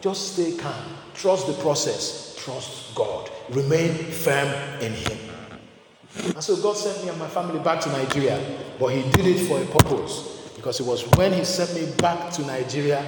[0.00, 0.82] Just stay calm.
[1.12, 2.34] Trust the process.
[2.38, 3.30] Trust God.
[3.50, 4.48] Remain firm
[4.80, 5.18] in Him.
[6.24, 8.42] And so God sent me and my family back to Nigeria,
[8.80, 10.50] but He did it for a purpose.
[10.56, 13.04] Because it was when He sent me back to Nigeria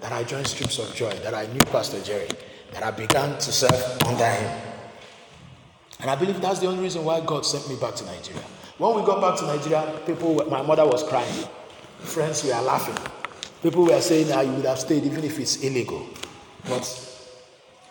[0.00, 2.28] that I joined Streams of Joy, that I knew Pastor Jerry,
[2.72, 4.60] that I began to serve under him.
[6.00, 8.42] And I believe that's the only reason why God sent me back to Nigeria.
[8.78, 11.44] When we got back to Nigeria, people, my mother was crying.
[11.98, 12.96] Friends were laughing.
[13.62, 16.06] People were saying, you would have stayed even if it's illegal.
[16.66, 16.86] But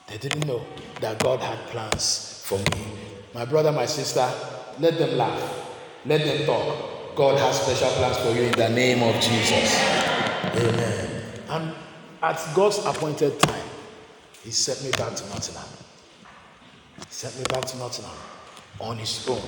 [0.08, 0.66] they didn't know
[1.02, 2.86] that God had plans for me.
[3.36, 4.28] My brother, my sister,
[4.80, 5.70] let them laugh,
[6.06, 7.16] let them talk.
[7.16, 9.78] God has special plans for you in the name of Jesus.
[10.56, 11.24] Amen.
[11.50, 11.76] And
[12.24, 13.69] at God's appointed time,
[14.44, 15.68] He sent me back to Nottingham.
[16.98, 18.16] He sent me back to Nottingham
[18.80, 19.42] on His own.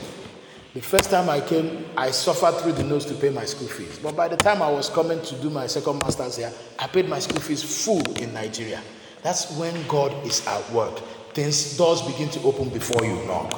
[0.73, 3.99] The first time I came, I suffered through the nose to pay my school fees.
[3.99, 7.10] But by the time I was coming to do my second master's here, I paid
[7.10, 8.82] my school fees full in Nigeria.
[9.21, 10.97] That's when God is at work.
[11.34, 13.51] Things, doors begin to open before you knock.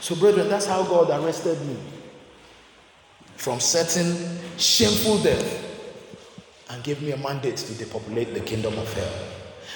[0.00, 1.76] So, brethren, that's how God arrested me
[3.36, 5.69] from certain shameful death
[6.70, 9.12] and gave me a mandate to depopulate the kingdom of hell.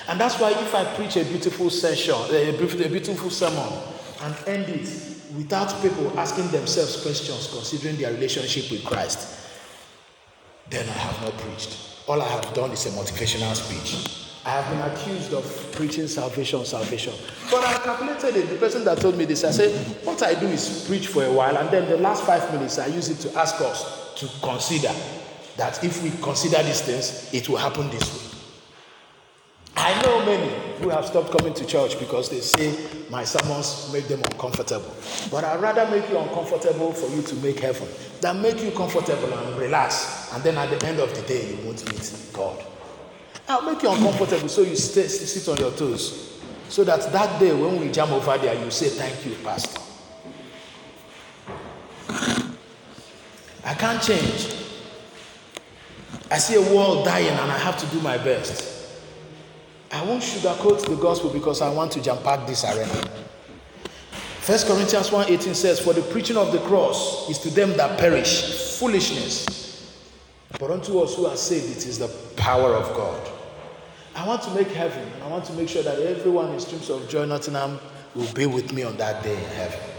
[0.09, 3.73] And that's why if I preach a beautiful session, a beautiful sermon,
[4.23, 4.89] and end it
[5.37, 9.41] without people asking themselves questions considering their relationship with Christ,
[10.71, 11.77] then I have not preached.
[12.07, 14.21] All I have done is a motivational speech.
[14.47, 17.15] I have been accused of preaching salvation, salvation.
[17.51, 18.51] But I calculated it.
[18.51, 19.73] The person that told me this, I said,
[20.05, 22.87] what I do is preach for a while, and then the last five minutes, I
[22.87, 24.93] use it to ask us to consider
[25.57, 28.35] that if we consider these things, it will happen this way.
[29.77, 32.77] I know many who have stopped coming to church because they say
[33.11, 34.93] my sermons make them uncomfortable.
[35.31, 37.89] But I'd rather make you uncomfortable for you to make heaven
[38.21, 41.67] than make you comfortable and relax, and then at the end of the day, you
[41.67, 42.65] won't meet God.
[43.49, 46.41] I'll make you uncomfortable so you stay, sit on your toes.
[46.69, 49.81] So that that day when we jam over there, you say, Thank you, Pastor.
[53.67, 54.64] I can't change.
[56.31, 58.73] I see a world dying and I have to do my best.
[59.93, 63.09] I won't sugarcoat the gospel because I want to jump pack this arena.
[64.45, 68.77] 1 Corinthians 1:18 says, For the preaching of the cross is to them that perish
[68.79, 69.47] foolishness.
[70.59, 73.31] But unto us who are saved, it is the power of God.
[74.15, 75.03] I want to make heaven.
[75.15, 77.81] and I want to make sure that everyone in Streams of Joy Nottingham
[78.15, 79.94] will be with me on that day in heaven.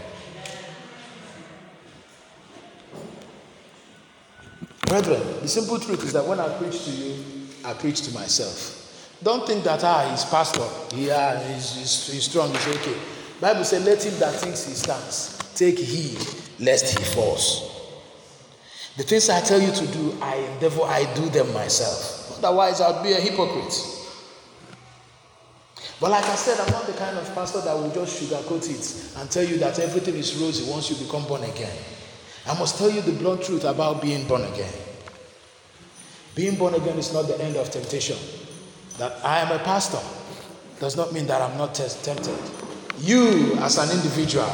[4.96, 7.22] Brethren, the simple truth is that when I preach to you,
[7.66, 9.12] I preach to myself.
[9.22, 10.66] Don't think that ah, he's pastor.
[10.96, 12.50] Yeah, he's, he's, he's strong.
[12.50, 12.96] He's okay.
[13.38, 16.18] Bible says, "Let him that thinks he stands take heed
[16.58, 17.92] lest he falls."
[18.96, 22.38] The things I tell you to do, I endeavor, I do them myself.
[22.38, 23.76] Otherwise, I'd be a hypocrite.
[26.00, 29.20] But like I said, I'm not the kind of pastor that will just sugarcoat it
[29.20, 31.76] and tell you that everything is rosy once you become born again.
[32.46, 34.72] I must tell you the blunt truth about being born again.
[36.36, 38.18] Being born again is not the end of temptation.
[38.98, 39.98] That I am a pastor
[40.78, 42.38] does not mean that I'm not tempted.
[42.98, 44.50] You, as an individual,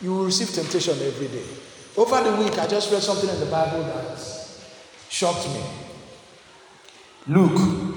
[0.00, 1.44] you will receive temptation every day.
[1.96, 4.18] Over the week, I just read something in the Bible that
[5.10, 5.62] shocked me.
[7.26, 7.96] Luke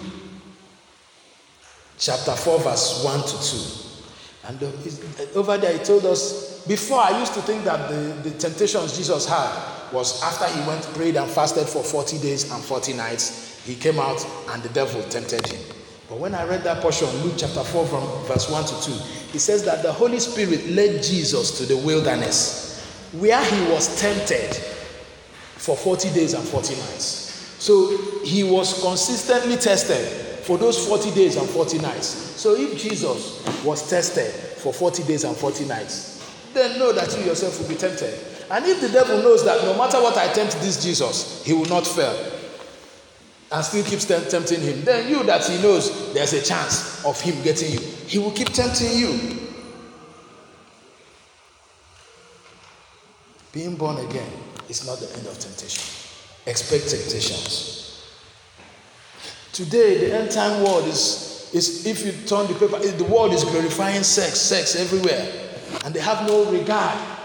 [1.97, 3.87] chapter 4, verse 1 to 2.
[4.47, 8.29] And uh, uh, over there, he told us before I used to think that the,
[8.29, 12.63] the temptations Jesus had was after he went, prayed, and fasted for 40 days and
[12.63, 13.63] 40 nights.
[13.65, 15.61] He came out and the devil tempted him.
[16.09, 18.91] But when I read that portion, Luke chapter 4, from verse 1 to 2,
[19.31, 22.67] he says that the Holy Spirit led Jesus to the wilderness
[23.13, 27.55] where he was tempted for 40 days and 40 nights.
[27.59, 30.07] So he was consistently tested
[30.45, 32.07] for those 40 days and 40 nights.
[32.07, 36.23] So if Jesus was tested for 40 days and 40 nights,
[36.53, 38.13] then know that you yourself will be tempted.
[38.49, 41.65] And if the devil knows that no matter what I tempt this Jesus, he will
[41.65, 42.33] not fail
[43.51, 47.41] and still keeps tempting him, then you that he knows there's a chance of him
[47.43, 49.47] getting you, he will keep tempting you.
[53.53, 54.29] Being born again
[54.69, 55.83] is not the end of temptation.
[56.45, 58.03] Expect temptations.
[59.53, 63.43] Today, the end time world is, is if you turn the paper, the world is
[63.43, 65.49] glorifying sex, sex everywhere.
[65.85, 67.16] And they have no regard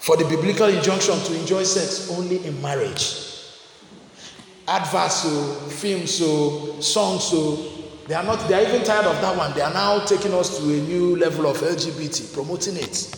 [0.00, 3.26] for the biblical injunction to enjoy sex only in marriage.
[4.66, 7.56] Adverts, so, films, so, songs, so,
[8.08, 9.52] they are not, they are even tired of that one.
[9.54, 13.14] They are now taking us to a new level of LGBT, promoting it.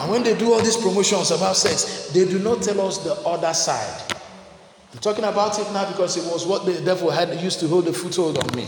[0.00, 3.12] And when they do all these promotions about sex, they do not tell us the
[3.20, 4.14] other side.
[4.92, 7.86] I'm talking about it now because it was what the devil had used to hold
[7.88, 8.66] a foothold on me.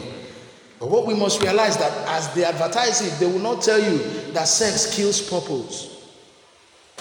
[0.78, 3.98] But what we must realize that as they advertise it, they will not tell you
[4.32, 5.91] that sex kills purpose.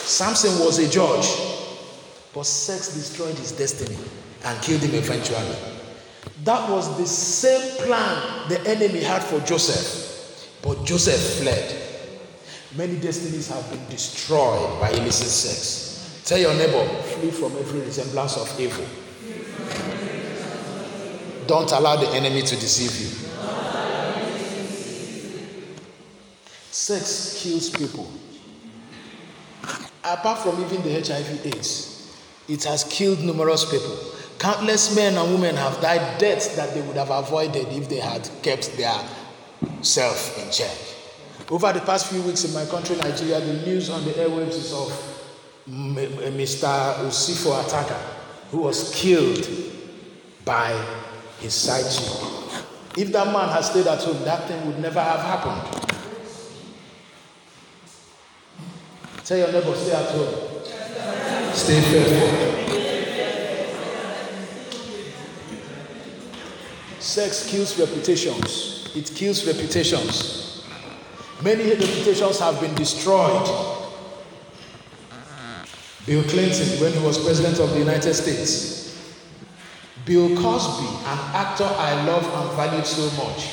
[0.03, 1.27] Samson was a judge,
[2.33, 3.97] but sex destroyed his destiny
[4.45, 5.55] and killed him eventually.
[6.43, 11.77] That was the same plan the enemy had for Joseph, but Joseph fled.
[12.75, 16.21] Many destinies have been destroyed by illicit sex.
[16.25, 18.85] Tell your neighbor, flee from every resemblance of evil.
[21.47, 23.21] Don't allow the enemy to deceive you.
[26.71, 28.09] Sex kills people.
[30.03, 33.97] Apart from even the HIV AIDS, it has killed numerous people.
[34.39, 38.27] Countless men and women have died deaths that they would have avoided if they had
[38.41, 38.99] kept their
[39.83, 40.75] self in check.
[41.51, 44.73] Over the past few weeks in my country, Nigeria, the news on the airwaves is
[44.73, 44.89] of
[45.69, 46.95] Mr.
[47.05, 47.99] Usifo Ataga,
[48.49, 49.47] who was killed
[50.43, 50.71] by
[51.39, 52.57] his side chick.
[52.97, 55.80] If that man had stayed at home, that thing would never have happened.
[59.31, 60.33] Tell your neighbor, stay at home.
[61.53, 62.31] Stay faithful.
[66.99, 68.91] Sex kills reputations.
[68.93, 70.65] It kills reputations.
[71.41, 73.47] Many reputations have been destroyed.
[76.05, 79.01] Bill Clinton, when he was president of the United States,
[80.03, 83.47] Bill Cosby, an actor I love and valued so much,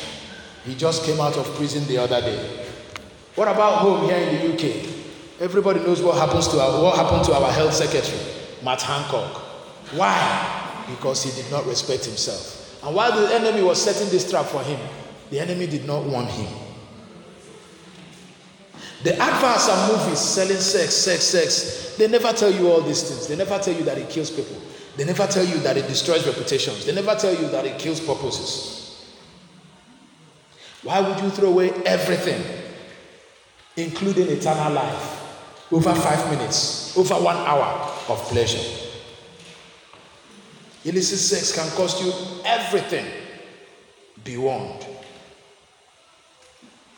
[0.64, 2.66] he just came out of prison the other day.
[3.36, 4.97] What about home here in the UK?
[5.41, 8.20] Everybody knows what happens to our, what happened to our health secretary,
[8.64, 9.36] Matt Hancock.
[9.93, 10.84] Why?
[10.89, 12.82] Because he did not respect himself.
[12.84, 14.80] And while the enemy was setting this trap for him,
[15.30, 16.49] the enemy did not want him.
[19.05, 23.28] The adverts and movies selling sex, sex, sex, they never tell you all these things.
[23.28, 24.57] They never tell you that it kills people.
[24.97, 26.84] They never tell you that it destroys reputations.
[26.84, 29.07] They never tell you that it kills purposes.
[30.82, 32.43] Why would you throw away everything,
[33.76, 35.17] including eternal life,
[35.70, 38.86] over five minutes, over one hour of pleasure?
[40.84, 42.12] Illicit sex can cost you
[42.44, 43.06] everything.
[44.24, 44.86] Be warned.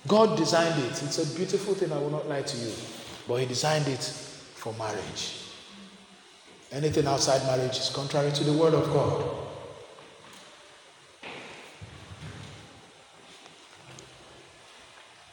[0.07, 1.03] God designed it.
[1.03, 2.73] It's a beautiful thing, I will not lie to you.
[3.27, 5.37] But He designed it for marriage.
[6.73, 9.25] Anything outside marriage is contrary to the Word of God.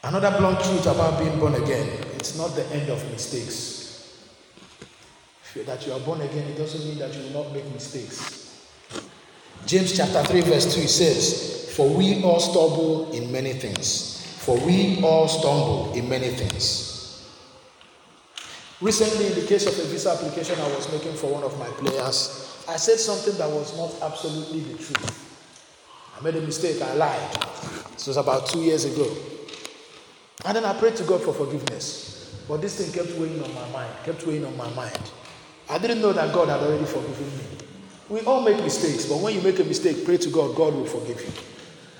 [0.02, 3.78] Another blunt truth about being born again it's not the end of mistakes.
[5.66, 8.68] That you are born again, it doesn't mean that you will not make mistakes.
[9.66, 14.24] James chapter 3, verse 2 says, For we all stumble in many things.
[14.38, 17.28] For we all stumble in many things.
[18.80, 21.66] Recently, in the case of a visa application I was making for one of my
[21.66, 26.16] players, I said something that was not absolutely the truth.
[26.16, 27.42] I made a mistake, I lied.
[27.94, 29.12] This was about two years ago.
[30.44, 32.34] And then I prayed to God for forgiveness.
[32.48, 34.98] But this thing kept weighing on my mind, kept weighing on my mind.
[35.68, 37.44] I didn't know that God had already forgiven me.
[38.08, 40.86] We all make mistakes, but when you make a mistake, pray to God, God will
[40.86, 41.32] forgive you.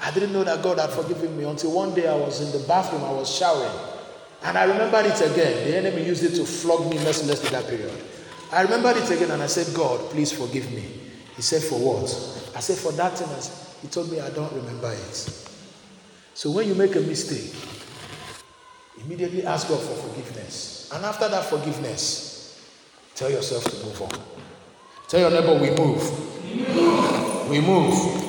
[0.00, 2.66] I didn't know that God had forgiven me until one day I was in the
[2.66, 3.70] bathroom, I was showering,
[4.42, 5.68] and I remembered it again.
[5.68, 7.92] The enemy used it to flog me mercilessly that period.
[8.50, 10.84] I remembered it again and I said, God, please forgive me.
[11.36, 12.08] He said, For what?
[12.56, 13.28] I said, For that thing.
[13.82, 15.48] He told me, I don't remember it.
[16.32, 17.52] So when you make a mistake,
[19.04, 20.90] immediately ask God for forgiveness.
[20.94, 22.60] And after that forgiveness,
[23.14, 24.10] tell yourself to move on.
[25.08, 27.48] Tell your neighbor, we move.
[27.48, 28.24] We move.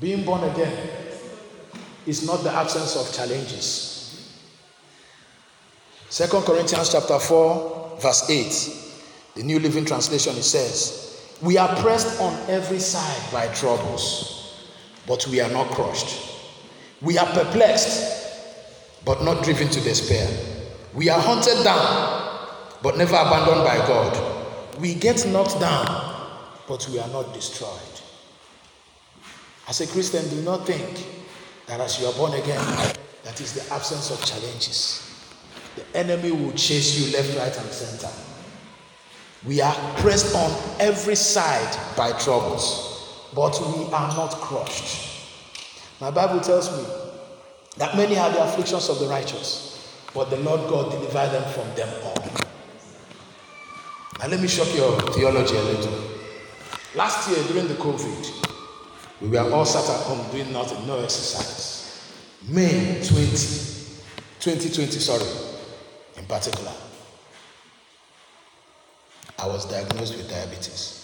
[0.00, 0.90] Being born again
[2.06, 3.92] is not the absence of challenges.
[6.10, 12.20] Second Corinthians chapter 4, verse 8, the New Living Translation, it says, We are pressed
[12.20, 14.64] on every side by troubles,
[15.06, 16.33] but we are not crushed.
[17.02, 20.28] We are perplexed, but not driven to despair.
[20.94, 22.24] We are hunted down
[22.84, 24.78] but never abandoned by God.
[24.78, 25.86] We get knocked down,
[26.68, 27.80] but we are not destroyed.
[29.66, 31.06] As a Christian, do not think
[31.66, 32.62] that as you are born again,
[33.24, 35.00] that is the absence of challenges.
[35.76, 38.12] The enemy will chase you left, right, and center.
[39.46, 45.13] We are pressed on every side by troubles, but we are not crushed.
[46.00, 46.84] My Bible tells me
[47.76, 51.74] that many are the afflictions of the righteous, but the Lord God delivered them from
[51.74, 52.28] them all.
[54.22, 55.92] And let me shock your theology a little.
[56.94, 58.48] Last year during the COVID,
[59.20, 62.14] we were all sat at home doing nothing, no exercise.
[62.48, 63.06] May 20,
[64.40, 65.24] 2020, sorry,
[66.16, 66.72] in particular,
[69.38, 71.03] I was diagnosed with diabetes.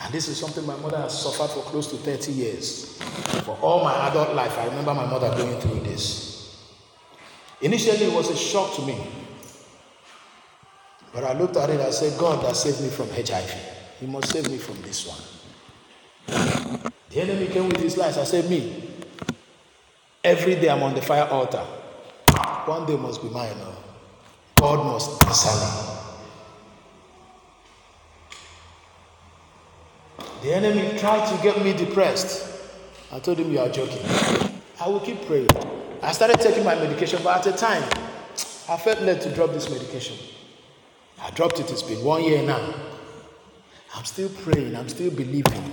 [0.00, 2.96] And this is something my mother has suffered for close to 30 years.
[3.44, 6.56] For all my adult life, I remember my mother going through this.
[7.60, 8.98] Initially, it was a shock to me
[11.12, 13.54] but I looked at it, I said, God that saved me from HIV,
[14.00, 15.20] He must save me from this one.
[17.10, 18.16] The enemy came with his lies.
[18.16, 18.88] I said, Me.
[20.24, 21.62] Every day I'm on the fire altar.
[22.64, 23.58] One day must be mine.
[23.58, 23.74] No?
[24.56, 26.01] God must answer me.
[30.42, 32.48] The enemy tried to get me depressed.
[33.12, 34.04] I told him, You are joking.
[34.80, 35.48] I will keep praying.
[36.02, 37.84] I started taking my medication, but at the time,
[38.68, 40.16] I felt led to drop this medication.
[41.20, 42.74] I dropped it, it's been one year now.
[43.94, 45.72] I'm still praying, I'm still believing.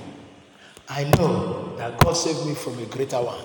[0.88, 3.44] I know that God saved me from a greater one,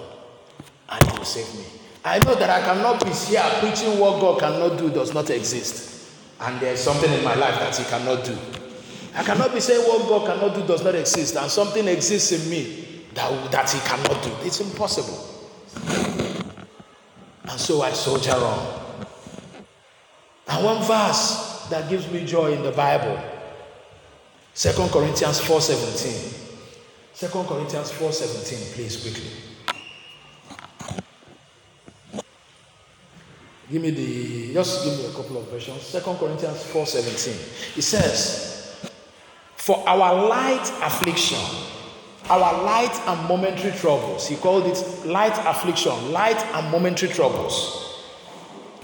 [0.90, 1.64] and He will save me.
[2.04, 6.10] I know that I cannot be here preaching what God cannot do does not exist.
[6.40, 8.36] And there's something in my life that He cannot do.
[9.14, 12.50] I cannot be saying what God cannot do does not exist, and something exists in
[12.50, 14.30] me that, that He cannot do.
[14.42, 15.30] It's impossible.
[17.48, 18.80] And so I soldier on.
[20.48, 23.18] And one verse that gives me joy in the Bible,
[24.54, 26.40] 2 Corinthians 4:17.
[27.16, 29.30] 2 Corinthians 4:17, please quickly.
[33.70, 35.90] Give me the just give me a couple of versions.
[35.92, 37.78] 2 Corinthians 4:17.
[37.78, 38.53] It says,
[39.64, 41.38] For our light affliction,
[42.28, 48.02] our light and momentary troubles, he called it light affliction, light and momentary troubles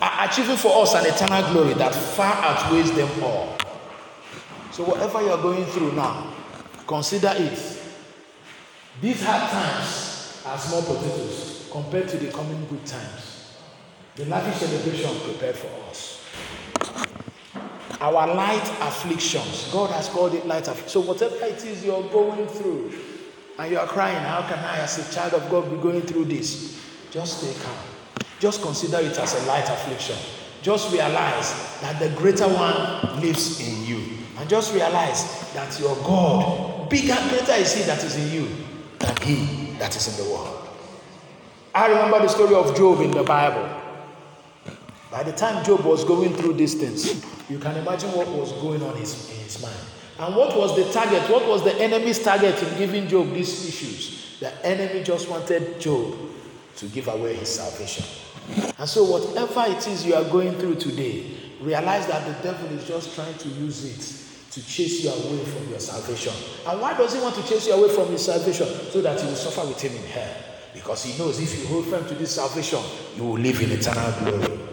[0.01, 3.59] are achieving for us an eternal glory that far outweighs them all.
[4.73, 6.33] So, whatever you're going through now,
[6.87, 7.83] consider it.
[9.03, 13.53] These hard times are small potatoes compared to the coming good times.
[14.17, 16.25] The lavish celebration prepared for us.
[18.01, 20.93] Our light afflictions, God has called it light afflictions.
[20.93, 22.93] So, whatever it is you're going through,
[23.59, 26.25] and you are crying, How can I, as a child of God, be going through
[26.27, 26.81] this?
[27.11, 27.77] Just stay calm.
[28.39, 30.17] Just consider it as a light affliction.
[30.63, 34.19] Just realize that the greater one lives in you.
[34.39, 38.49] And just realize that your God, bigger, greater is He that is in you
[38.99, 40.69] than He that is in the world.
[41.75, 43.69] I remember the story of Job in the Bible.
[45.11, 48.81] By the time Job was going through these things, you can imagine what was going
[48.83, 49.77] on in his mind.
[50.21, 51.29] And what was the target?
[51.29, 54.37] What was the enemy's target in giving Job these issues?
[54.39, 56.15] The enemy just wanted Job
[56.77, 58.05] to give away his salvation.
[58.79, 61.27] And so, whatever it is you are going through today,
[61.61, 65.69] realize that the devil is just trying to use it to chase you away from
[65.71, 66.33] your salvation.
[66.69, 68.67] And why does he want to chase you away from his salvation?
[68.67, 70.35] So that you will suffer with him in hell.
[70.73, 72.81] Because he knows if you hold firm to this salvation,
[73.17, 74.70] you will live in eternal glory.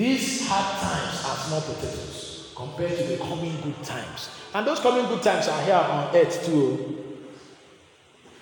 [0.00, 4.30] These hard times are small potatoes compared to the coming good times.
[4.54, 6.78] And those coming good times are here on earth too.
[6.80, 7.04] Oh.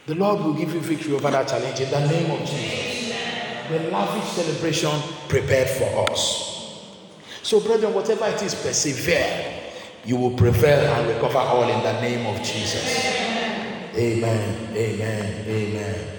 [0.06, 2.98] The Lord will give you victory over that challenge in the name of Jesus
[3.68, 6.80] the lavish celebration prepared for us.
[7.42, 9.54] So, brethren, whatever it is, persevere.
[10.04, 13.04] You will prevail and recover all in the name of Jesus.
[13.96, 14.76] Amen.
[14.76, 15.44] Amen.
[15.46, 16.17] Amen.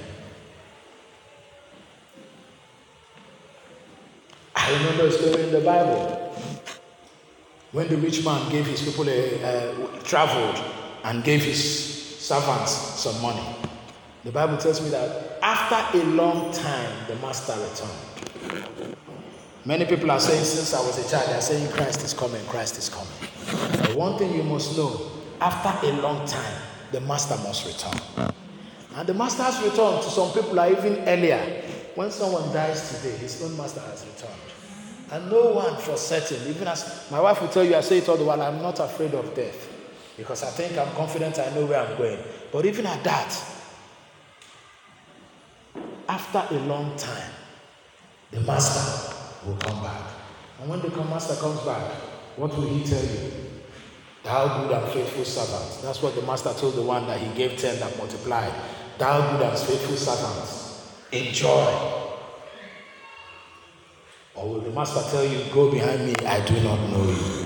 [4.70, 6.32] I remember a story in the Bible
[7.72, 10.64] when the rich man gave his people a, uh, traveled
[11.06, 13.42] and gave his servants some money.
[14.24, 18.96] The Bible tells me that after a long time, the master returned.
[19.66, 22.78] Many people are saying, since I was a child, they're saying Christ is coming, Christ
[22.78, 23.72] is coming.
[23.72, 25.02] But one thing you must know
[25.42, 26.62] after a long time,
[26.92, 28.32] the master must return.
[28.94, 31.64] And the master has returned to some people are even earlier.
[31.96, 34.49] When someone dies today, his own master has returned.
[35.12, 38.10] And no one for certain, even as my wife will tell you, I say it
[38.10, 39.68] all the while, I'm not afraid of death.
[40.16, 42.20] Because I think I'm confident I know where I'm going.
[42.52, 43.44] But even at that,
[46.08, 47.32] after a long time,
[48.32, 50.02] the master will come back.
[50.60, 51.92] And when the master comes back,
[52.36, 53.32] what will he tell you?
[54.24, 55.82] Thou good and faithful servant.
[55.82, 58.54] That's what the master told the one that he gave ten that multiplied.
[58.98, 60.84] Thou good and faithful servant.
[61.12, 62.09] Enjoy.
[64.40, 67.46] Or will the master tell you, Go behind me, I do not know you?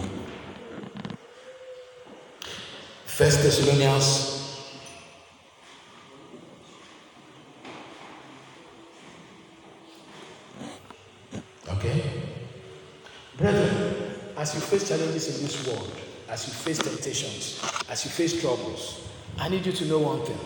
[3.06, 4.34] First Thessalonians
[13.38, 13.96] Brethren,
[14.38, 15.92] as you face challenges in this world,
[16.30, 20.38] as you face temptations, as you face troubles, I need you to know one thing.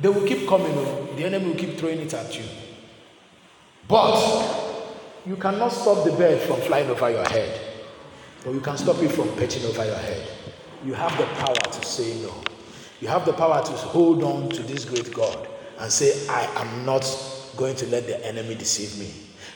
[0.00, 1.08] They will keep coming, oh.
[1.16, 2.44] the enemy will keep throwing it at you.
[3.88, 4.61] But
[5.24, 7.60] you cannot stop the bird from flying over your head,
[8.44, 10.28] but you can stop it from perching over your head.
[10.84, 12.34] You have the power to say no.
[13.00, 15.48] You have the power to hold on to this great God
[15.78, 17.04] and say, I am not
[17.56, 19.12] going to let the enemy deceive me.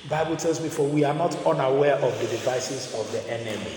[0.09, 3.73] Bible tells me, for we are not unaware of the devices of the enemy.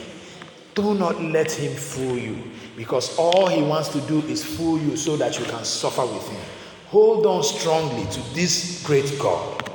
[0.76, 2.38] Do not let him fool you,
[2.78, 6.28] because all he wants to do is fool you so that you can suffer with
[6.28, 6.42] him.
[6.88, 9.69] Hold on strongly to this great God.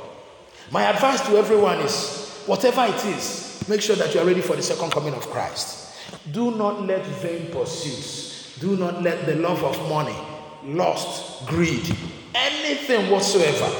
[0.71, 4.55] My advice to everyone is whatever it is, make sure that you are ready for
[4.55, 5.93] the second coming of Christ.
[6.31, 10.15] Do not let vain pursuits, do not let the love of money,
[10.63, 11.95] lust, greed,
[12.33, 13.71] anything whatsoever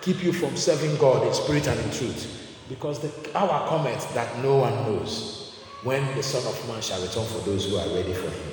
[0.00, 2.34] keep you from serving God in spirit and in truth.
[2.68, 7.24] Because the hour cometh that no one knows when the Son of Man shall return
[7.24, 8.52] for those who are ready for him.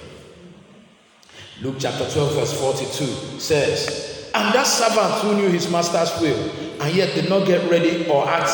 [1.61, 6.37] Luke chapter 12, verse 42 says, And that servant who knew his master's will
[6.81, 8.51] and yet did not get ready or act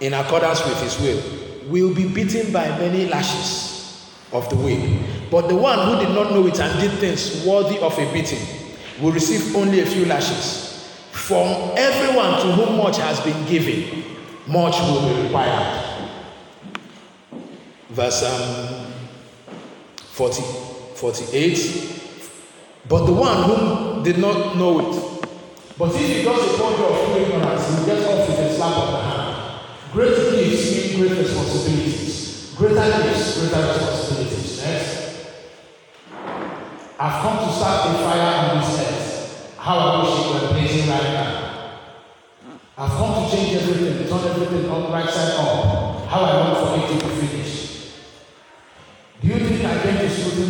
[0.00, 5.30] in accordance with his will will be beaten by many lashes of the whip.
[5.30, 8.46] But the one who did not know it and did things worthy of a beating
[9.00, 10.86] will receive only a few lashes.
[11.12, 14.04] From everyone to whom much has been given,
[14.46, 15.86] much will be required.
[17.88, 18.92] Verse um,
[19.96, 20.42] 40,
[20.94, 22.02] 48.
[22.86, 25.20] But the one whom did not know it,
[25.78, 29.00] but if does a point of ignorance, he gets off with a slap of the
[29.02, 29.60] hand.
[29.92, 32.54] Great gifts mean great responsibilities.
[32.56, 34.62] Greater gifts, greater responsibilities.
[34.64, 35.26] Next.
[36.98, 39.56] I've come to start a fire on this earth.
[39.58, 41.50] How I wish it were blazing right now.
[42.78, 46.06] I've come to change everything, turn everything on right side up.
[46.06, 47.49] How I want for it to be finished.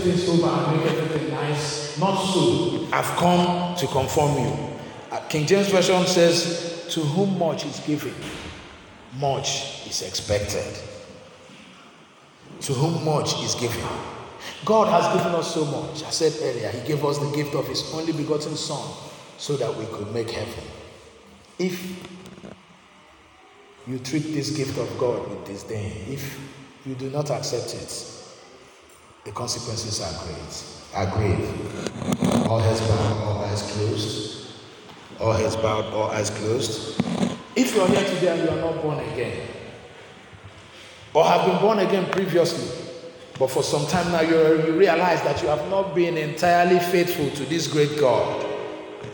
[0.01, 1.99] Things over and make everything nice?
[1.99, 2.89] Not so.
[2.93, 4.71] I've come to conform you.
[5.11, 8.15] Uh, King James Version says, To whom much is given,
[9.19, 10.79] much is expected.
[12.63, 13.85] To whom much is given.
[14.65, 16.05] God has given us so much.
[16.05, 18.93] I said earlier, He gave us the gift of His only begotten Son
[19.39, 20.65] so that we could make heaven.
[21.59, 22.07] If
[23.87, 26.39] you treat this gift of God with disdain, if
[26.87, 28.20] you do not accept it,
[29.25, 32.49] the consequences are great are grave.
[32.49, 34.47] All heads bowed, all eyes closed.
[35.21, 37.01] All heads bowed, all eyes closed.
[37.55, 39.47] If you are here today and you are not born again,
[41.13, 42.87] or have been born again previously,
[43.39, 47.31] but for some time now you, you realize that you have not been entirely faithful
[47.31, 48.47] to this great God,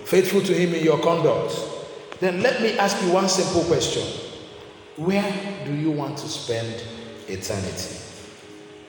[0.05, 1.59] faithful to Him in your conduct,
[2.21, 4.07] then let me ask you one simple question
[4.97, 6.83] Where do you want to spend
[7.29, 8.06] eternity?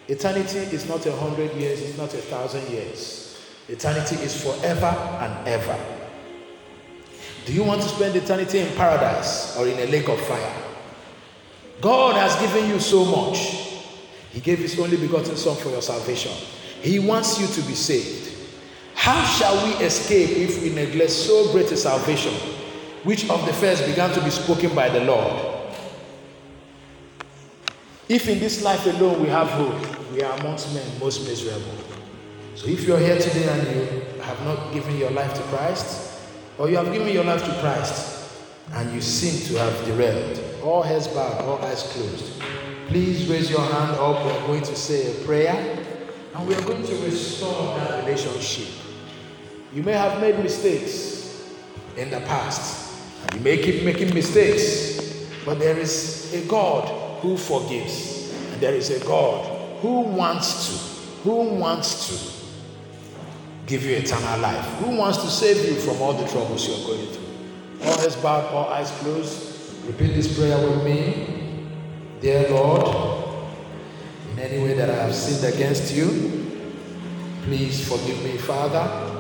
[0.07, 3.41] Eternity is not a hundred years, it's not a thousand years.
[3.67, 5.77] Eternity is forever and ever.
[7.45, 10.63] Do you want to spend eternity in paradise or in a lake of fire?
[11.81, 13.37] God has given you so much.
[14.31, 16.31] He gave His only begotten Son for your salvation.
[16.81, 18.33] He wants you to be saved.
[18.95, 22.33] How shall we escape if we neglect so great a salvation,
[23.03, 25.56] which of the first began to be spoken by the Lord?
[28.09, 31.75] If in this life alone we have hope, we are amongst men most miserable.
[32.55, 36.21] So if you're here today and you have not given your life to Christ,
[36.57, 38.31] or you have given your life to Christ
[38.71, 42.41] and you seem to have derailed, all heads bowed, all eyes closed,
[42.87, 44.25] please raise your hand up.
[44.25, 45.85] We're going to say a prayer
[46.33, 48.73] and we are going to restore that relationship.
[49.73, 51.51] You may have made mistakes
[51.97, 57.37] in the past, and you may keep making mistakes, but there is a God who
[57.37, 58.31] forgives.
[58.51, 59.45] And there is a God
[59.81, 60.73] who wants to,
[61.23, 62.37] who wants to
[63.67, 67.07] give you eternal life, who wants to save you from all the troubles you're going
[67.07, 67.87] through.
[67.87, 69.85] All heads bowed, all eyes closed.
[69.85, 71.67] Repeat this prayer with me.
[72.21, 73.25] Dear Lord,
[74.31, 76.49] in any way that I have sinned against you,
[77.43, 79.13] please forgive me, Father.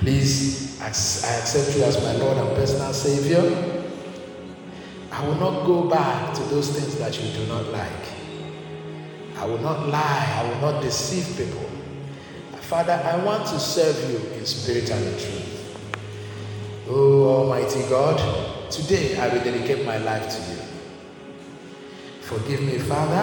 [0.00, 3.79] Please, I accept you as my Lord and personal Savior.
[5.20, 8.08] I will not go back to those things that you do not like.
[9.36, 10.34] I will not lie.
[10.38, 11.68] I will not deceive people.
[12.62, 15.78] Father, I want to serve you in spirit and in truth.
[16.88, 20.58] Oh, Almighty God, today I will dedicate my life to you.
[22.22, 23.22] Forgive me, Father.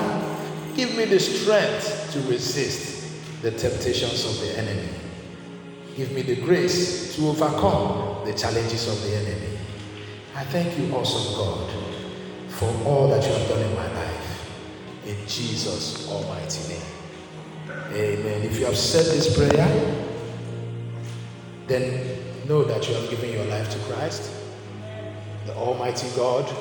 [0.75, 4.89] Give me the strength to resist the temptations of the enemy.
[5.95, 9.57] Give me the grace to overcome the challenges of the enemy.
[10.35, 11.86] I thank you, awesome God,
[12.58, 14.51] for all that you have done in my life.
[15.05, 16.82] In Jesus' almighty name.
[17.93, 18.41] Amen.
[18.41, 19.68] If you have said this prayer,
[21.68, 24.32] then know that you have given your life to Christ.
[25.45, 26.51] The Almighty God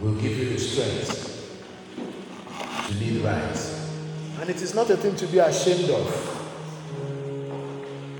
[0.00, 1.60] will give you the strength
[2.88, 3.70] to lead right.
[4.40, 6.30] And it is not a thing to be ashamed of.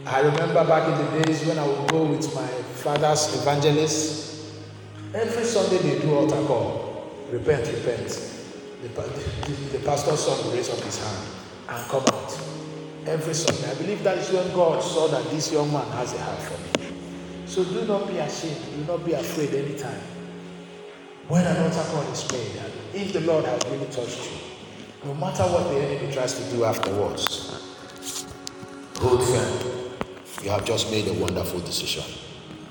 [0.07, 4.24] I remember back in the days when I would go with my father's evangelists.
[5.15, 7.09] Every Sunday they do altar call.
[7.31, 8.09] Repent, repent.
[8.83, 11.29] The, the, the pastor's son will raise up his hand
[11.69, 12.37] and come out.
[13.07, 13.71] Every Sunday.
[13.71, 16.81] I believe that is when God saw that this young man has a heart for
[16.81, 16.97] me.
[17.47, 18.61] So do not be ashamed.
[18.75, 20.01] Do not be afraid anytime.
[21.29, 24.39] When an altar call is made, and if the Lord has really touched you,
[25.05, 27.63] no matter what the enemy tries to do afterwards,
[28.97, 29.93] hold firm.
[30.43, 32.03] You have just made a wonderful decision.